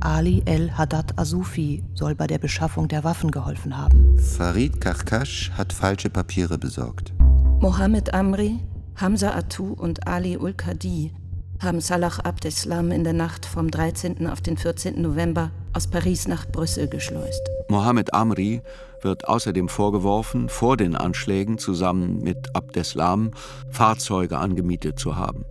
Ali 0.00 0.42
el-Haddad 0.44 1.18
Asufi 1.18 1.82
soll 1.94 2.14
bei 2.14 2.26
der 2.26 2.38
Beschaffung 2.38 2.86
der 2.88 3.02
Waffen 3.02 3.30
geholfen 3.30 3.76
haben. 3.76 4.16
Farid 4.18 4.80
Karkash 4.80 5.50
hat 5.56 5.72
falsche 5.72 6.10
Papiere 6.10 6.58
besorgt. 6.58 7.12
Mohammed 7.60 8.14
Amri, 8.14 8.60
Hamza 8.96 9.34
Atu 9.34 9.72
und 9.72 10.06
Ali 10.06 10.36
ul-Qadi 10.36 11.12
haben 11.60 11.80
Salah 11.80 12.12
Abdeslam 12.22 12.90
in 12.92 13.02
der 13.02 13.14
Nacht 13.14 13.46
vom 13.46 13.70
13. 13.70 14.26
auf 14.26 14.40
den 14.40 14.56
14. 14.56 15.00
November 15.00 15.50
aus 15.72 15.86
Paris 15.86 16.28
nach 16.28 16.46
Brüssel 16.46 16.88
geschleust. 16.88 17.42
Mohammed 17.68 18.14
Amri 18.14 18.62
wird 19.02 19.26
außerdem 19.26 19.68
vorgeworfen, 19.68 20.48
vor 20.48 20.76
den 20.76 20.94
Anschlägen 20.94 21.58
zusammen 21.58 22.20
mit 22.22 22.54
Abdeslam 22.54 23.30
Fahrzeuge 23.70 24.38
angemietet 24.38 24.98
zu 24.98 25.16
haben. 25.16 25.44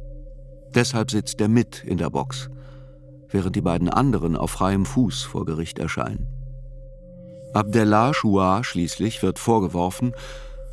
Deshalb 0.76 1.10
sitzt 1.10 1.40
er 1.40 1.48
mit 1.48 1.84
in 1.86 1.98
der 1.98 2.10
Box, 2.10 2.50
während 3.30 3.56
die 3.56 3.62
beiden 3.62 3.90
anderen 3.90 4.36
auf 4.36 4.52
freiem 4.52 4.86
Fuß 4.86 5.24
vor 5.24 5.46
Gericht 5.46 5.80
erscheinen. 5.80 6.28
Abdellah 7.54 8.14
Shua 8.14 8.66
schließlich 8.66 9.24
wird 9.24 9.40
vorgeworfen, 9.40 10.12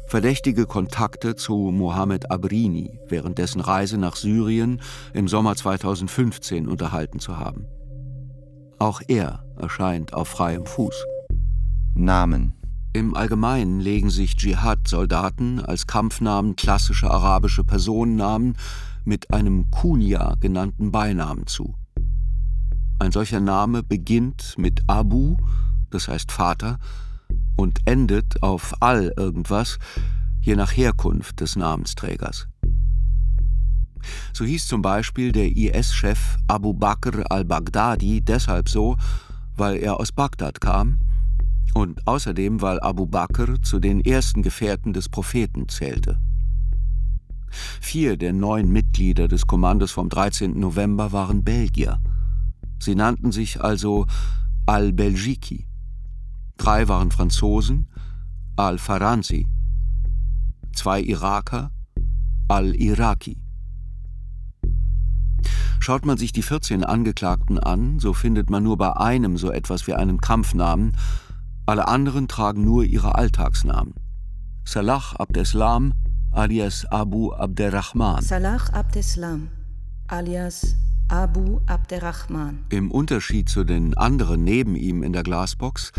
verdächtige 0.09 0.67
Kontakte 0.67 1.37
zu 1.37 1.55
Mohammed 1.73 2.33
Abrini 2.33 2.99
während 3.07 3.39
dessen 3.39 3.61
Reise 3.61 3.97
nach 3.99 4.17
Syrien 4.17 4.81
im 5.15 5.29
Sommer 5.29 5.55
2015 5.55 6.67
unterhalten 6.67 7.21
zu 7.21 7.39
haben. 7.39 7.67
Auch 8.81 9.01
er 9.07 9.45
erscheint 9.57 10.13
auf 10.13 10.27
freiem 10.27 10.67
Fuß. 10.67 11.05
Namen. 11.95 12.55
Im 12.93 13.15
Allgemeinen 13.15 13.81
legen 13.81 14.11
sich 14.11 14.37
Dschihad-Soldaten 14.37 15.61
als 15.61 15.87
Kampfnamen 15.87 16.57
klassische 16.57 17.09
arabische 17.09 17.65
Personennamen 17.65 18.57
mit 19.05 19.33
einem 19.33 19.71
Kunia 19.71 20.35
genannten 20.41 20.93
Beinamen 20.93 21.47
zu. 21.47 21.75
Ein 22.99 23.13
solcher 23.13 23.41
Name 23.41 23.83
beginnt 23.83 24.55
mit 24.59 24.83
Abu, 24.87 25.37
das 25.91 26.09
heißt 26.09 26.31
Vater, 26.31 26.79
und 27.57 27.81
endet 27.85 28.43
auf 28.43 28.75
Al 28.81 29.13
irgendwas, 29.17 29.79
je 30.41 30.57
nach 30.57 30.77
Herkunft 30.77 31.41
des 31.41 31.57
Namensträgers. 31.57 32.49
So 34.33 34.45
hieß 34.45 34.67
zum 34.67 34.83
Beispiel 34.83 35.33
der 35.33 35.57
IS-Chef 35.57 36.39
Abu 36.49 36.75
Bakr 36.75 37.25
al-Baghdadi 37.31 38.21
deshalb 38.21 38.69
so, 38.69 38.97
weil 39.57 39.77
er 39.77 40.01
aus 40.01 40.13
Bagdad 40.13 40.61
kam 40.61 40.99
und 41.75 42.07
außerdem 42.07 42.61
weil 42.61 42.81
Abu 42.81 43.07
Bakr 43.07 43.63
zu 43.63 43.79
den 43.79 44.01
ersten 44.01 44.43
Gefährten 44.43 44.93
des 44.93 45.09
Propheten 45.09 45.69
zählte. 45.69 46.19
Vier 47.81 48.17
der 48.17 48.33
neun 48.33 48.71
Mitglieder 48.71 49.29
des 49.29 49.47
Kommandos 49.47 49.93
vom 49.93 50.09
13. 50.09 50.59
November 50.59 51.13
waren 51.13 51.45
Belgier. 51.45 52.01
Sie 52.79 52.95
nannten 52.95 53.33
sich 53.33 53.63
also 53.63 54.07
Al-Belgiki. 54.67 55.67
Drei 56.57 56.89
waren 56.89 57.11
Franzosen, 57.11 57.89
Al-Faranzi. 58.57 59.47
Zwei 60.75 61.01
Iraker, 61.01 61.71
Al-Iraki. 62.49 63.43
Schaut 65.81 66.07
man 66.07 66.17
sich 66.17 66.33
die 66.33 66.43
14 66.43 66.85
Angeklagten 66.85 67.59
an, 67.59 67.99
so 67.99 68.13
findet 68.13 68.51
man 68.51 68.63
nur 68.63 68.79
bei 68.79 68.97
einem 68.97 69.37
so 69.37 69.51
etwas 69.51 69.87
wie 69.87 69.95
einen 69.95 70.21
Kampfnamen, 70.21 70.93
alle 71.67 71.89
anderen 71.89 72.29
tragen 72.29 72.65
nur 72.65 72.85
ihre 72.85 73.17
Alltagsnamen. 73.17 73.95
Salah 74.65 75.03
Abdeslam 75.19 75.95
alias 76.33 76.87
Abu 76.91 77.31
Abderrahman. 77.33 78.23
Salah 78.23 78.63
Abdeslam 78.73 79.49
alias 80.09 80.77
Abu 81.09 81.61
Abderrahman. 81.67 82.65
Im 82.71 82.91
Unterschied 82.91 83.51
zu 83.51 83.65
den 83.65 83.95
anderen 83.97 84.43
neben 84.43 84.75
ihm 84.75 85.03
in 85.03 85.13
der 85.13 85.25
Glasbox 85.25 85.93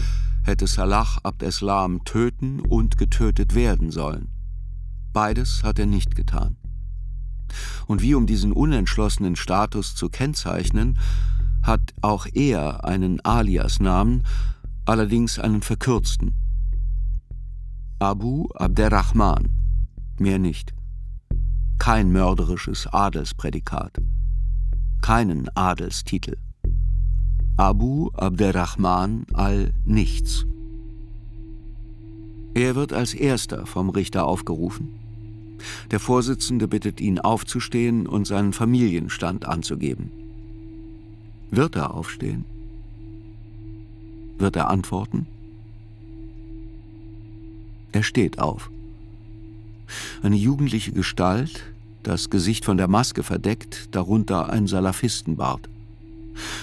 hätte 0.44 0.66
Salah 0.66 1.20
Abdeslam 1.22 2.04
töten 2.04 2.62
und 2.62 2.98
getötet 2.98 3.54
werden 3.54 3.92
sollen. 3.92 4.30
Beides 5.14 5.64
hat 5.64 5.78
er 5.78 5.86
nicht 5.86 6.16
getan. 6.16 6.58
Und 7.86 8.02
wie 8.02 8.16
um 8.16 8.26
diesen 8.26 8.52
unentschlossenen 8.52 9.36
Status 9.36 9.94
zu 9.94 10.10
kennzeichnen, 10.10 10.98
hat 11.62 11.94
auch 12.02 12.26
er 12.34 12.84
einen 12.84 13.24
Alias-Namen, 13.24 14.24
allerdings 14.86 15.38
einen 15.38 15.62
verkürzten. 15.62 16.34
Abu 18.00 18.48
Abderrahman, 18.56 19.63
mehr 20.20 20.40
nicht. 20.40 20.74
Kein 21.80 22.12
mörderisches 22.12 22.88
Adelsprädikat, 22.88 23.98
keinen 25.02 25.50
Adelstitel. 25.56 26.38
Abu 27.58 28.10
Abderrahman 28.14 29.26
al-Nichts. 29.34 30.46
Er 32.56 32.76
wird 32.76 32.94
als 32.94 33.14
erster 33.14 33.66
vom 33.66 33.90
Richter 33.90 34.26
aufgerufen. 34.26 35.00
Der 35.92 36.00
Vorsitzende 36.00 36.68
bittet 36.68 37.02
ihn 37.02 37.20
aufzustehen 37.20 38.08
und 38.08 38.26
seinen 38.28 38.54
Familienstand 38.54 39.46
anzugeben. 39.46 40.12
Wird 41.52 41.76
er 41.76 41.94
aufstehen? 41.94 42.46
Wird 44.38 44.56
er 44.56 44.70
antworten? 44.70 45.28
Er 47.92 48.04
steht 48.04 48.40
auf. 48.40 48.72
Eine 50.22 50.36
jugendliche 50.36 50.92
Gestalt, 50.92 51.64
das 52.04 52.30
Gesicht 52.30 52.66
von 52.66 52.78
der 52.78 52.88
Maske 52.88 53.24
verdeckt, 53.24 53.90
darunter 53.92 54.50
ein 54.50 54.68
Salafistenbart. 54.68 55.70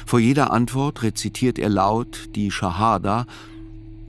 Vor 0.06 0.18
jeder 0.18 0.52
Antwort 0.52 1.02
rezitiert 1.02 1.58
er 1.58 1.68
laut 1.68 2.28
die 2.34 2.50
Shahada, 2.50 3.26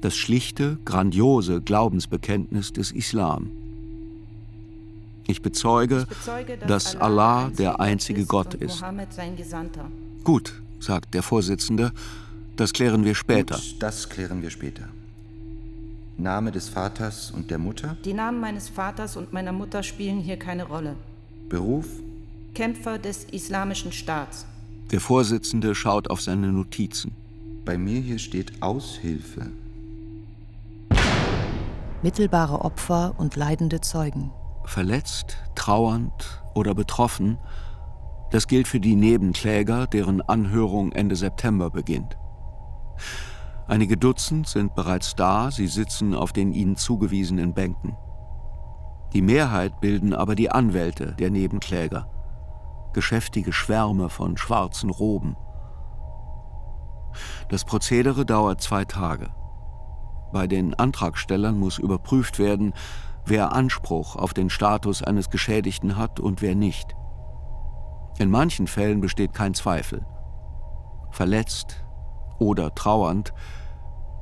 das 0.01 0.15
schlichte, 0.15 0.79
grandiose 0.85 1.61
Glaubensbekenntnis 1.61 2.73
des 2.73 2.91
Islam. 2.91 3.51
Ich 5.27 5.41
bezeuge, 5.41 6.07
ich 6.09 6.17
bezeuge 6.17 6.57
dass, 6.57 6.93
dass, 6.93 6.95
Allah 6.95 7.51
der 7.57 7.79
einzige 7.79 8.25
Gott 8.25 8.55
ist. 8.55 8.83
Gut, 10.23 10.53
sagt 10.79 11.13
der 11.13 11.23
Vorsitzende, 11.23 11.91
das 12.55 12.73
klären 12.73 13.05
wir 13.05 13.15
später. 13.15 13.55
Gut, 13.55 13.75
das 13.79 14.09
klären 14.09 14.41
wir 14.41 14.49
später. 14.49 14.89
Name 16.21 16.51
des 16.51 16.69
Vaters 16.69 17.31
und 17.31 17.51
der 17.51 17.57
Mutter? 17.57 17.97
Die 18.05 18.13
Namen 18.13 18.39
meines 18.39 18.69
Vaters 18.69 19.17
und 19.17 19.33
meiner 19.33 19.51
Mutter 19.51 19.83
spielen 19.83 20.19
hier 20.19 20.37
keine 20.37 20.63
Rolle. 20.63 20.95
Beruf? 21.49 21.87
Kämpfer 22.53 22.97
des 22.97 23.25
Islamischen 23.25 23.91
Staats. 23.91 24.45
Der 24.91 24.99
Vorsitzende 24.99 25.73
schaut 25.75 26.09
auf 26.09 26.21
seine 26.21 26.51
Notizen. 26.51 27.15
Bei 27.65 27.77
mir 27.77 27.99
hier 27.99 28.19
steht 28.19 28.61
Aushilfe. 28.61 29.51
Mittelbare 32.03 32.61
Opfer 32.61 33.13
und 33.17 33.35
leidende 33.35 33.81
Zeugen. 33.81 34.31
Verletzt, 34.65 35.37
trauernd 35.55 36.41
oder 36.55 36.73
betroffen, 36.73 37.37
das 38.31 38.47
gilt 38.47 38.67
für 38.67 38.79
die 38.79 38.95
Nebenkläger, 38.95 39.87
deren 39.87 40.21
Anhörung 40.21 40.93
Ende 40.93 41.15
September 41.15 41.69
beginnt. 41.69 42.17
Einige 43.67 43.97
Dutzend 43.97 44.47
sind 44.47 44.75
bereits 44.75 45.15
da, 45.15 45.51
sie 45.51 45.67
sitzen 45.67 46.13
auf 46.13 46.33
den 46.33 46.51
ihnen 46.51 46.75
zugewiesenen 46.75 47.53
Bänken. 47.53 47.95
Die 49.13 49.21
Mehrheit 49.21 49.79
bilden 49.81 50.13
aber 50.13 50.35
die 50.35 50.51
Anwälte 50.51 51.13
der 51.19 51.29
Nebenkläger, 51.29 52.09
geschäftige 52.93 53.53
Schwärme 53.53 54.09
von 54.09 54.37
schwarzen 54.37 54.89
Roben. 54.89 55.35
Das 57.49 57.65
Prozedere 57.65 58.25
dauert 58.25 58.61
zwei 58.61 58.85
Tage. 58.85 59.29
Bei 60.31 60.47
den 60.47 60.73
Antragstellern 60.73 61.59
muss 61.59 61.77
überprüft 61.77 62.39
werden, 62.39 62.73
wer 63.25 63.53
Anspruch 63.53 64.15
auf 64.15 64.33
den 64.33 64.49
Status 64.49 65.03
eines 65.03 65.29
Geschädigten 65.29 65.97
hat 65.97 66.19
und 66.19 66.41
wer 66.41 66.55
nicht. 66.55 66.95
In 68.17 68.29
manchen 68.29 68.67
Fällen 68.67 69.01
besteht 69.01 69.33
kein 69.33 69.53
Zweifel. 69.53 70.05
Verletzt 71.11 71.83
oder 72.41 72.73
trauernd, 72.73 73.33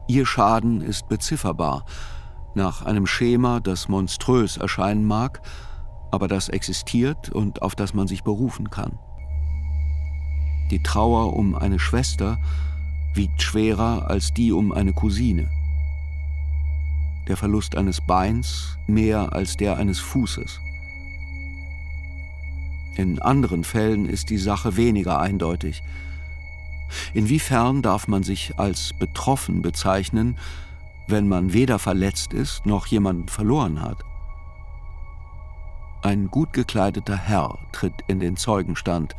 ihr 0.08 0.26
Schaden 0.26 0.82
ist 0.82 1.08
bezifferbar, 1.08 1.86
nach 2.54 2.84
einem 2.86 3.08
Schema, 3.08 3.60
das 3.60 3.88
monströs 3.88 4.58
erscheinen 4.58 5.06
mag, 5.06 5.42
aber 6.12 6.28
das 6.28 6.50
existiert 6.50 7.30
und 7.30 7.62
auf 7.62 7.76
das 7.76 7.94
man 7.94 8.08
sich 8.08 8.24
berufen 8.24 8.70
kann. 8.70 9.00
Die 10.70 10.84
Trauer 10.84 11.34
um 11.34 11.56
eine 11.56 11.80
Schwester 11.80 12.38
wiegt 13.16 13.42
schwerer 13.42 14.10
als 14.10 14.34
die 14.34 14.52
um 14.52 14.72
eine 14.72 14.94
Cousine 14.94 15.50
der 17.30 17.38
Verlust 17.38 17.78
eines 17.78 18.02
Beins 18.02 18.78
mehr 18.88 19.34
als 19.34 19.56
der 19.56 19.78
eines 19.78 20.00
Fußes. 20.00 20.60
In 22.96 23.22
anderen 23.22 23.64
Fällen 23.64 24.10
ist 24.10 24.32
die 24.32 24.40
Sache 24.40 24.76
weniger 24.76 25.20
eindeutig. 25.20 25.84
Inwiefern 27.14 27.82
darf 27.82 28.08
man 28.08 28.24
sich 28.24 28.58
als 28.58 28.92
betroffen 29.00 29.62
bezeichnen, 29.62 30.38
wenn 31.08 31.28
man 31.28 31.54
weder 31.54 31.80
verletzt 31.80 32.34
ist 32.34 32.66
noch 32.66 32.88
jemanden 32.88 33.28
verloren 33.28 33.82
hat? 33.82 33.98
Ein 36.02 36.28
gut 36.28 36.54
gekleideter 36.54 37.18
Herr 37.18 37.58
tritt 37.72 37.94
in 38.08 38.20
den 38.20 38.38
Zeugenstand. 38.38 39.16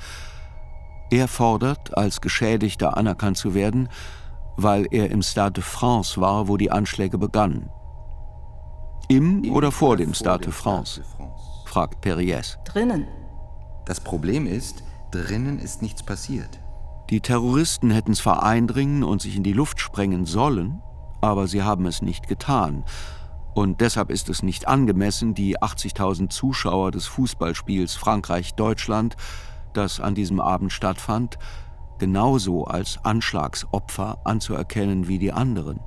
Er 1.10 1.28
fordert, 1.28 1.96
als 1.96 2.20
Geschädigter 2.20 2.96
anerkannt 2.96 3.36
zu 3.36 3.54
werden, 3.54 3.88
weil 4.56 4.86
er 4.90 5.10
im 5.10 5.22
Stade 5.22 5.54
de 5.54 5.62
France 5.62 6.20
war, 6.20 6.48
wo 6.48 6.56
die 6.56 6.70
Anschläge 6.70 7.18
begannen. 7.18 7.68
Im 9.08 9.50
oder 9.52 9.72
vor 9.72 9.96
dem 9.96 10.14
Stade 10.14 10.44
de 10.44 10.52
France? 10.52 11.02
fragt 11.66 12.04
Perriès. 12.04 12.56
Drinnen. 12.64 13.06
Das 13.84 14.00
Problem 14.00 14.46
ist, 14.46 14.82
drinnen 15.10 15.58
ist 15.58 15.82
nichts 15.82 16.02
passiert. 16.02 16.60
Die 17.10 17.20
Terroristen 17.20 17.90
hätten 17.90 18.14
zwar 18.14 18.44
eindringen 18.44 19.02
und 19.02 19.20
sich 19.20 19.36
in 19.36 19.42
die 19.42 19.52
Luft 19.52 19.80
sprengen 19.80 20.26
sollen, 20.26 20.80
aber 21.20 21.48
sie 21.48 21.64
haben 21.64 21.86
es 21.86 22.02
nicht 22.02 22.28
getan. 22.28 22.84
Und 23.52 23.80
deshalb 23.80 24.10
ist 24.10 24.28
es 24.28 24.44
nicht 24.44 24.68
angemessen, 24.68 25.34
die 25.34 25.58
80.000 25.58 26.30
Zuschauer 26.30 26.92
des 26.92 27.06
Fußballspiels 27.08 27.96
Frankreich-Deutschland, 27.96 29.16
das 29.72 29.98
an 29.98 30.14
diesem 30.14 30.38
Abend 30.38 30.72
stattfand, 30.72 31.36
genauso 31.98 32.64
als 32.64 33.04
Anschlagsopfer 33.04 34.18
anzuerkennen 34.24 35.08
wie 35.08 35.18
die 35.18 35.32
anderen 35.32 35.80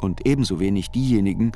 und 0.00 0.26
ebenso 0.26 0.58
wenig 0.58 0.90
diejenigen, 0.90 1.52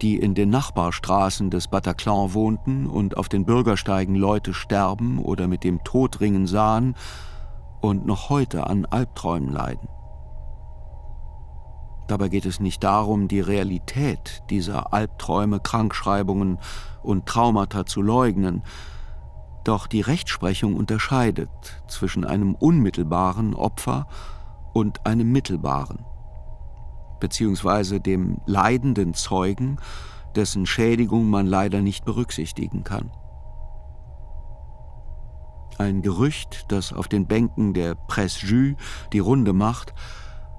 die 0.00 0.16
in 0.16 0.34
den 0.34 0.50
Nachbarstraßen 0.50 1.50
des 1.50 1.68
Bataclan 1.68 2.34
wohnten 2.34 2.86
und 2.86 3.16
auf 3.16 3.28
den 3.28 3.44
Bürgersteigen 3.44 4.14
Leute 4.14 4.52
sterben 4.52 5.18
oder 5.18 5.48
mit 5.48 5.64
dem 5.64 5.82
Tod 5.84 6.20
ringen 6.20 6.46
sahen 6.46 6.94
und 7.82 8.06
noch 8.06 8.30
heute 8.30 8.66
an 8.66 8.86
Albträumen 8.86 9.52
leiden. 9.52 9.88
Dabei 12.08 12.28
geht 12.28 12.46
es 12.46 12.60
nicht 12.60 12.82
darum, 12.82 13.28
die 13.28 13.40
Realität 13.40 14.42
dieser 14.48 14.94
Albträume, 14.94 15.60
Krankschreibungen 15.60 16.58
und 17.02 17.26
Traumata 17.26 17.84
zu 17.84 18.00
leugnen, 18.00 18.62
doch 19.64 19.86
die 19.86 20.00
Rechtsprechung 20.00 20.74
unterscheidet 20.74 21.50
zwischen 21.86 22.24
einem 22.24 22.54
unmittelbaren 22.54 23.54
Opfer 23.54 24.06
und 24.72 25.06
einem 25.06 25.30
mittelbaren 25.30 26.06
beziehungsweise 27.22 28.00
dem 28.00 28.38
leidenden 28.46 29.14
Zeugen, 29.14 29.76
dessen 30.34 30.66
Schädigung 30.66 31.30
man 31.30 31.46
leider 31.46 31.80
nicht 31.80 32.04
berücksichtigen 32.04 32.82
kann. 32.82 33.12
Ein 35.78 36.02
Gerücht, 36.02 36.66
das 36.68 36.92
auf 36.92 37.08
den 37.08 37.26
Bänken 37.26 37.74
der 37.74 37.94
Presse 37.94 38.46
Jus 38.46 38.76
die 39.12 39.18
Runde 39.18 39.52
macht, 39.52 39.94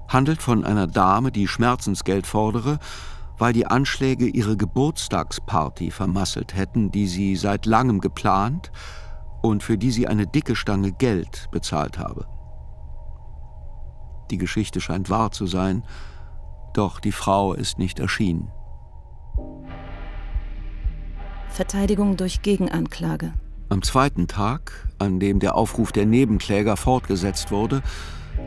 handelt 0.08 0.42
von 0.42 0.64
einer 0.64 0.86
Dame, 0.86 1.32
die 1.32 1.48
Schmerzensgeld 1.48 2.26
fordere, 2.26 2.78
weil 3.38 3.52
die 3.52 3.66
Anschläge 3.66 4.26
ihre 4.26 4.56
Geburtstagsparty 4.56 5.90
vermasselt 5.90 6.54
hätten, 6.54 6.90
die 6.90 7.06
sie 7.06 7.36
seit 7.36 7.66
langem 7.66 8.00
geplant 8.00 8.70
und 9.42 9.62
für 9.62 9.76
die 9.76 9.90
sie 9.90 10.06
eine 10.08 10.26
dicke 10.26 10.56
Stange 10.56 10.92
Geld 10.92 11.48
bezahlt 11.50 11.98
habe. 11.98 12.26
Die 14.30 14.38
Geschichte 14.38 14.80
scheint 14.80 15.10
wahr 15.10 15.32
zu 15.32 15.46
sein, 15.46 15.84
doch 16.72 16.98
die 17.00 17.12
Frau 17.12 17.52
ist 17.52 17.78
nicht 17.78 17.98
erschienen. 17.98 18.50
Verteidigung 21.48 22.16
durch 22.16 22.42
Gegenanklage. 22.42 23.34
Am 23.70 23.82
zweiten 23.82 24.26
Tag, 24.26 24.88
an 24.98 25.20
dem 25.20 25.40
der 25.40 25.56
Aufruf 25.56 25.90
der 25.90 26.06
Nebenkläger 26.06 26.76
fortgesetzt 26.76 27.50
wurde, 27.50 27.82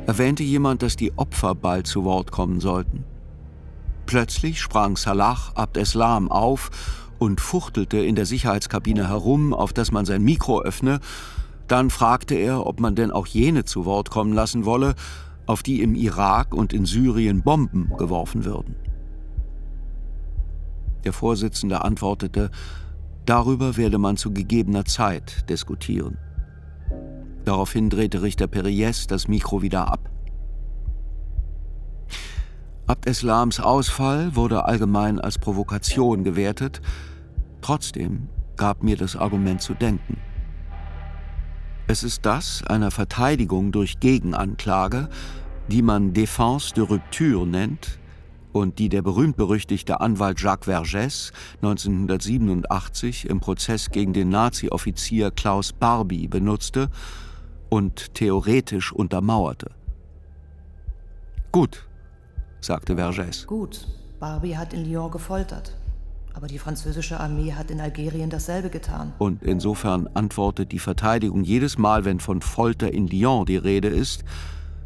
erwähnte 0.06 0.44
jemand, 0.44 0.84
dass 0.84 0.96
die 0.96 1.18
Opfer 1.18 1.56
bald 1.56 1.88
zu 1.88 2.04
Wort 2.04 2.32
kommen 2.32 2.60
sollten. 2.60 3.04
Plötzlich 4.06 4.62
sprang 4.62 4.96
Salah 4.96 5.38
Abdeslam 5.56 6.32
auf 6.32 6.70
und 7.20 7.42
fuchtelte 7.42 7.98
in 7.98 8.16
der 8.16 8.26
Sicherheitskabine 8.26 9.10
herum, 9.10 9.54
auf 9.54 9.74
dass 9.74 9.92
man 9.92 10.06
sein 10.06 10.24
Mikro 10.24 10.62
öffne. 10.62 11.00
Dann 11.68 11.90
fragte 11.90 12.36
er, 12.36 12.66
ob 12.66 12.80
man 12.80 12.96
denn 12.96 13.12
auch 13.12 13.28
jene 13.28 13.66
zu 13.66 13.86
Wort 13.86 14.10
kommen 14.10 14.34
lassen 14.34 14.66
wolle, 14.66 14.96
auf 15.48 15.64
die 15.64 15.82
im 15.82 15.96
Irak 15.96 16.54
und 16.54 16.74
in 16.74 16.86
Syrien 16.86 17.42
Bomben 17.42 17.92
geworfen 17.98 18.46
würden. 18.46 18.76
Der 21.04 21.14
Vorsitzende 21.14 21.84
antwortete, 21.84 22.52
darüber 23.28 23.78
werde 23.78 23.98
man 23.98 24.18
zu 24.18 24.32
gegebener 24.32 24.86
Zeit 24.86 25.50
diskutieren. 25.50 26.18
Daraufhin 27.46 27.90
drehte 27.90 28.22
Richter 28.24 28.48
Periez 28.48 29.08
das 29.08 29.28
Mikro 29.28 29.62
wieder 29.62 29.88
ab. 29.88 30.10
Abd 32.88 33.10
Eslams 33.10 33.60
Ausfall 33.60 34.36
wurde 34.36 34.66
allgemein 34.66 35.20
als 35.20 35.38
Provokation 35.38 36.24
gewertet, 36.24 36.82
trotzdem 37.62 38.30
gab 38.56 38.82
mir 38.82 38.96
das 38.98 39.16
Argument 39.16 39.62
zu 39.62 39.74
denken. 39.74 40.18
Es 41.88 42.04
ist 42.04 42.26
das 42.26 42.64
einer 42.64 42.92
Verteidigung 42.92 43.72
durch 43.72 44.00
Gegenanklage, 44.00 45.10
die 45.70 45.82
man 45.82 46.14
Défense 46.14 46.74
de 46.74 46.84
Rupture 46.84 47.46
nennt 47.46 48.00
und 48.58 48.80
die 48.80 48.90
der 48.90 49.02
berühmt-berüchtigte 49.02 50.02
Anwalt 50.02 50.42
Jacques 50.42 50.68
Vergès 50.68 51.32
1987 51.62 53.30
im 53.30 53.40
Prozess 53.40 53.90
gegen 53.92 54.14
den 54.14 54.30
Nazi-Offizier 54.30 55.32
Klaus 55.32 55.74
Barbie 55.74 56.28
benutzte, 56.28 56.90
und 57.70 58.14
theoretisch 58.14 58.92
untermauerte. 58.92 59.72
Gut, 61.52 61.86
sagte 62.62 62.96
Vergès. 62.96 63.46
Gut, 63.46 63.88
Barbie 64.20 64.58
hat 64.58 64.74
in 64.74 64.86
Lyon 64.86 65.12
gefoltert. 65.12 65.76
Aber 66.34 66.48
die 66.48 66.60
französische 66.60 67.20
Armee 67.20 67.54
hat 67.54 67.72
in 67.72 67.82
Algerien 67.82 68.30
dasselbe 68.30 68.70
getan. 68.70 69.12
Und 69.18 69.42
insofern 69.42 70.08
antwortet 70.14 70.72
die 70.72 70.80
Verteidigung 70.80 71.44
jedes 71.44 71.80
Mal, 71.80 72.06
wenn 72.06 72.20
von 72.20 72.42
Folter 72.42 72.94
in 72.94 73.08
Lyon 73.08 73.46
die 73.46 73.58
Rede 73.58 73.88
ist, 73.88 74.24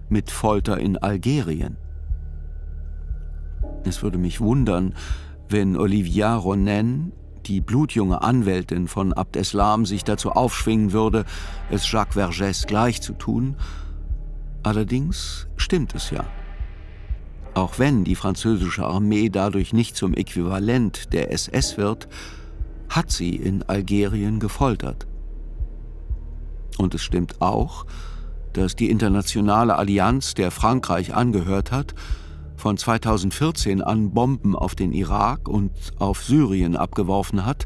mit 0.07 0.31
Folter 0.31 0.77
in 0.77 0.97
Algerien. 0.97 1.77
Es 3.83 4.03
würde 4.03 4.17
mich 4.17 4.41
wundern, 4.41 4.93
wenn 5.49 5.77
Olivia 5.77 6.35
Ronen 6.35 7.13
die 7.45 7.61
blutjunge 7.61 8.21
Anwältin 8.21 8.87
von 8.87 9.13
Abdeslam 9.13 9.85
sich 9.85 10.03
dazu 10.03 10.31
aufschwingen 10.31 10.91
würde, 10.91 11.25
es 11.69 11.91
Jacques 11.91 12.15
Vergès 12.15 12.67
gleich 12.67 13.01
zu 13.01 13.13
tun. 13.13 13.55
Allerdings 14.63 15.47
stimmt 15.57 15.95
es 15.95 16.11
ja. 16.11 16.25
Auch 17.53 17.79
wenn 17.79 18.03
die 18.03 18.15
französische 18.15 18.85
Armee 18.85 19.29
dadurch 19.29 19.73
nicht 19.73 19.95
zum 19.95 20.13
Äquivalent 20.13 21.11
der 21.13 21.33
SS 21.33 21.77
wird, 21.77 22.07
hat 22.89 23.11
sie 23.11 23.35
in 23.35 23.63
Algerien 23.63 24.39
gefoltert. 24.39 25.07
Und 26.77 26.93
es 26.95 27.01
stimmt 27.01 27.41
auch, 27.41 27.85
dass 28.53 28.75
die 28.75 28.89
internationale 28.89 29.75
Allianz, 29.75 30.33
der 30.33 30.51
Frankreich 30.51 31.13
angehört 31.13 31.71
hat, 31.71 31.95
von 32.61 32.77
2014 32.77 33.81
an 33.81 34.11
Bomben 34.11 34.55
auf 34.55 34.75
den 34.75 34.93
Irak 34.93 35.49
und 35.49 35.71
auf 35.97 36.23
Syrien 36.23 36.75
abgeworfen 36.75 37.43
hat, 37.43 37.65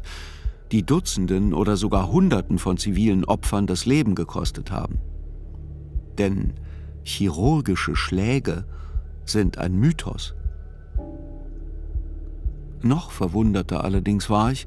die 0.72 0.84
Dutzenden 0.84 1.52
oder 1.52 1.76
sogar 1.76 2.10
Hunderten 2.10 2.58
von 2.58 2.78
zivilen 2.78 3.26
Opfern 3.26 3.66
das 3.66 3.84
Leben 3.84 4.14
gekostet 4.14 4.70
haben. 4.70 4.98
Denn 6.16 6.54
chirurgische 7.04 7.94
Schläge 7.94 8.64
sind 9.26 9.58
ein 9.58 9.78
Mythos. 9.78 10.34
Noch 12.80 13.10
verwunderter 13.10 13.84
allerdings 13.84 14.30
war 14.30 14.50
ich, 14.50 14.64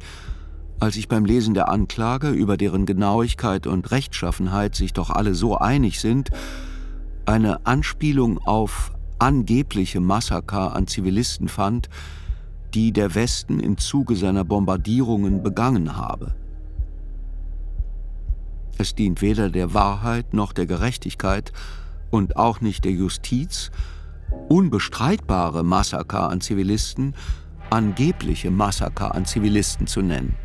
als 0.79 0.95
ich 0.95 1.07
beim 1.07 1.25
Lesen 1.25 1.55
der 1.55 1.69
Anklage, 1.69 2.29
über 2.29 2.55
deren 2.55 2.85
Genauigkeit 2.85 3.65
und 3.65 3.89
Rechtschaffenheit 3.89 4.75
sich 4.75 4.93
doch 4.93 5.09
alle 5.09 5.33
so 5.33 5.57
einig 5.57 5.99
sind, 5.99 6.29
eine 7.25 7.65
Anspielung 7.65 8.37
auf 8.37 8.91
angebliche 9.19 9.99
Massaker 9.99 10.75
an 10.75 10.88
Zivilisten 10.88 11.47
fand, 11.47 11.89
die 12.73 12.91
der 12.91 13.15
Westen 13.15 13.60
im 13.60 13.77
Zuge 13.77 14.15
seiner 14.15 14.43
Bombardierungen 14.43 15.43
begangen 15.43 15.95
habe. 15.95 16.36
Es 18.77 18.95
dient 18.95 19.21
weder 19.21 19.49
der 19.49 19.73
Wahrheit 19.73 20.34
noch 20.34 20.53
der 20.53 20.65
Gerechtigkeit 20.65 21.51
und 22.12 22.38
auch 22.38 22.62
nicht 22.62 22.86
der 22.86 22.93
Justiz, 22.93 23.71
unbestreitbare 24.47 25.63
Massaker 25.63 26.29
an 26.29 26.41
Zivilisten 26.41 27.13
angebliche 27.69 28.51
Massaker 28.51 29.15
an 29.15 29.25
Zivilisten 29.25 29.88
zu 29.88 30.01
nennen. 30.01 30.36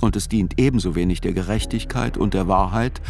Und 0.00 0.14
es 0.16 0.28
dient 0.28 0.58
ebenso 0.58 0.94
wenig 0.94 1.20
der 1.20 1.32
Gerechtigkeit 1.32 2.16
und 2.16 2.34
der 2.34 2.46
Wahrheit, 2.46 3.00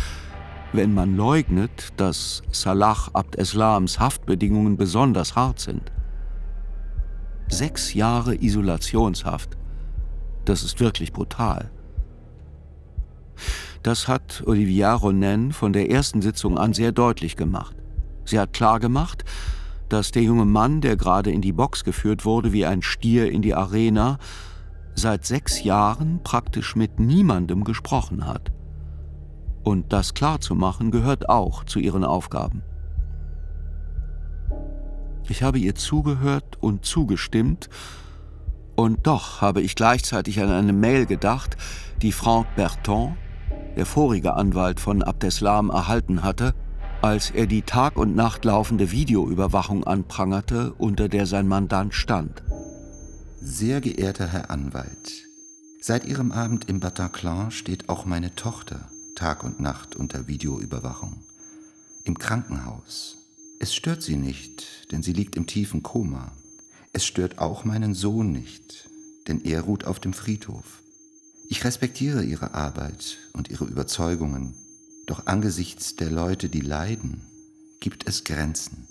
wenn 0.73 0.93
man 0.93 1.17
leugnet, 1.17 1.93
dass 1.97 2.43
Salah 2.51 3.09
Abd 3.13 3.39
Eslams 3.39 3.99
Haftbedingungen 3.99 4.77
besonders 4.77 5.35
hart 5.35 5.61
sind. 5.61 5.93
Sechs 7.49 7.95
Jahre 7.95 8.35
Isolationshaft, 8.35 9.57
das 10.45 10.63
ist 10.63 10.81
wirklich 10.81 11.13
brutal. 11.13 11.71
Das 13.83 14.09
hat 14.09 14.43
Olivia 14.47 14.95
Ronen 14.95 15.53
von 15.53 15.73
der 15.73 15.91
ersten 15.91 16.21
Sitzung 16.21 16.59
an 16.59 16.75
sehr 16.75 16.93
deutlich 16.93 17.37
gemacht. 17.37 17.77
Sie 18.25 18.39
hat 18.39 18.53
klargemacht, 18.53 19.25
dass 19.89 20.11
der 20.11 20.23
junge 20.23 20.45
Mann, 20.45 20.83
der 20.83 20.97
gerade 20.97 21.31
in 21.31 21.41
die 21.41 21.53
Box 21.53 21.85
geführt 21.85 22.25
wurde 22.25 22.53
wie 22.53 22.67
ein 22.67 22.83
Stier 22.83 23.31
in 23.31 23.41
die 23.41 23.55
Arena, 23.55 24.19
seit 24.95 25.25
sechs 25.25 25.63
Jahren 25.63 26.21
praktisch 26.23 26.77
mit 26.77 26.99
niemandem 26.99 27.65
gesprochen 27.65 28.27
hat. 28.27 28.53
Und 29.69 29.93
das 29.93 30.15
klarzumachen 30.15 30.91
gehört 30.91 31.29
auch 31.29 31.63
zu 31.63 31.79
ihren 31.79 32.03
Aufgaben. 32.03 32.63
Ich 35.29 35.43
habe 35.43 35.59
ihr 35.59 35.75
zugehört 35.75 36.57
und 36.63 36.87
zugestimmt, 36.87 37.69
und 38.77 39.07
doch 39.07 39.43
habe 39.43 39.61
ich 39.61 39.75
gleichzeitig 39.75 40.41
an 40.41 40.49
eine 40.49 40.73
Mail 40.73 41.05
gedacht, 41.05 41.59
die 42.01 42.13
Franck 42.13 42.47
Berton, 42.57 43.19
der 43.77 43.85
vorige 43.85 44.33
Anwalt 44.33 44.81
von 44.81 45.03
Abdeslam, 45.03 45.69
erhalten 45.69 46.23
hatte, 46.23 46.55
als 47.03 47.31
er 47.31 47.47
die 47.47 47.61
Tag 47.61 47.99
und 47.99 48.17
Nacht 48.17 48.47
laufende 48.47 48.91
Videoüberwachung 48.91 49.85
anprangerte, 49.85 50.73
unter 50.79 51.11
der 51.11 51.27
sein 51.27 51.47
Mandant 51.47 51.93
stand. 51.93 52.43
Sehr 53.39 53.83
geehrter 53.83 54.29
Herr 54.29 54.51
Anwalt, 54.51 55.27
seit 55.83 56.07
Ihrem 56.07 56.33
Abend 56.33 56.71
im 56.71 56.81
Bataclan 56.81 57.51
steht 57.51 57.91
auch 57.91 58.07
meine 58.07 58.35
Tochter 58.35 58.89
Tag 59.19 59.43
und 59.43 59.59
Nacht 59.59 59.97
unter 59.97 60.29
Videoüberwachung. 60.29 61.21
Im 62.05 62.21
Krankenhaus. 62.21 63.17
Es 63.59 63.75
stört 63.75 64.01
sie 64.01 64.15
nicht, 64.15 64.93
denn 64.93 65.03
sie 65.03 65.13
liegt 65.13 65.35
im 65.35 65.49
tiefen 65.49 65.83
Koma. 65.83 66.31
Es 66.93 67.05
stört 67.05 67.39
auch 67.39 67.65
meinen 67.65 67.97
Sohn 67.97 68.31
nicht, 68.31 68.89
denn 69.27 69.45
er 69.45 69.63
ruht 69.63 69.85
auf 69.85 69.99
dem 69.99 70.13
Friedhof. 70.13 70.85
Ich 71.49 71.65
respektiere 71.65 72.23
ihre 72.23 72.55
Arbeit 72.55 73.19
und 73.33 73.51
ihre 73.51 73.65
Überzeugungen, 73.65 74.55
doch 75.07 75.27
angesichts 75.27 75.97
der 75.97 76.11
Leute, 76.11 76.49
die 76.49 76.61
leiden, 76.61 77.21
gibt 77.81 78.09
es 78.09 78.23
Grenzen. 78.23 78.87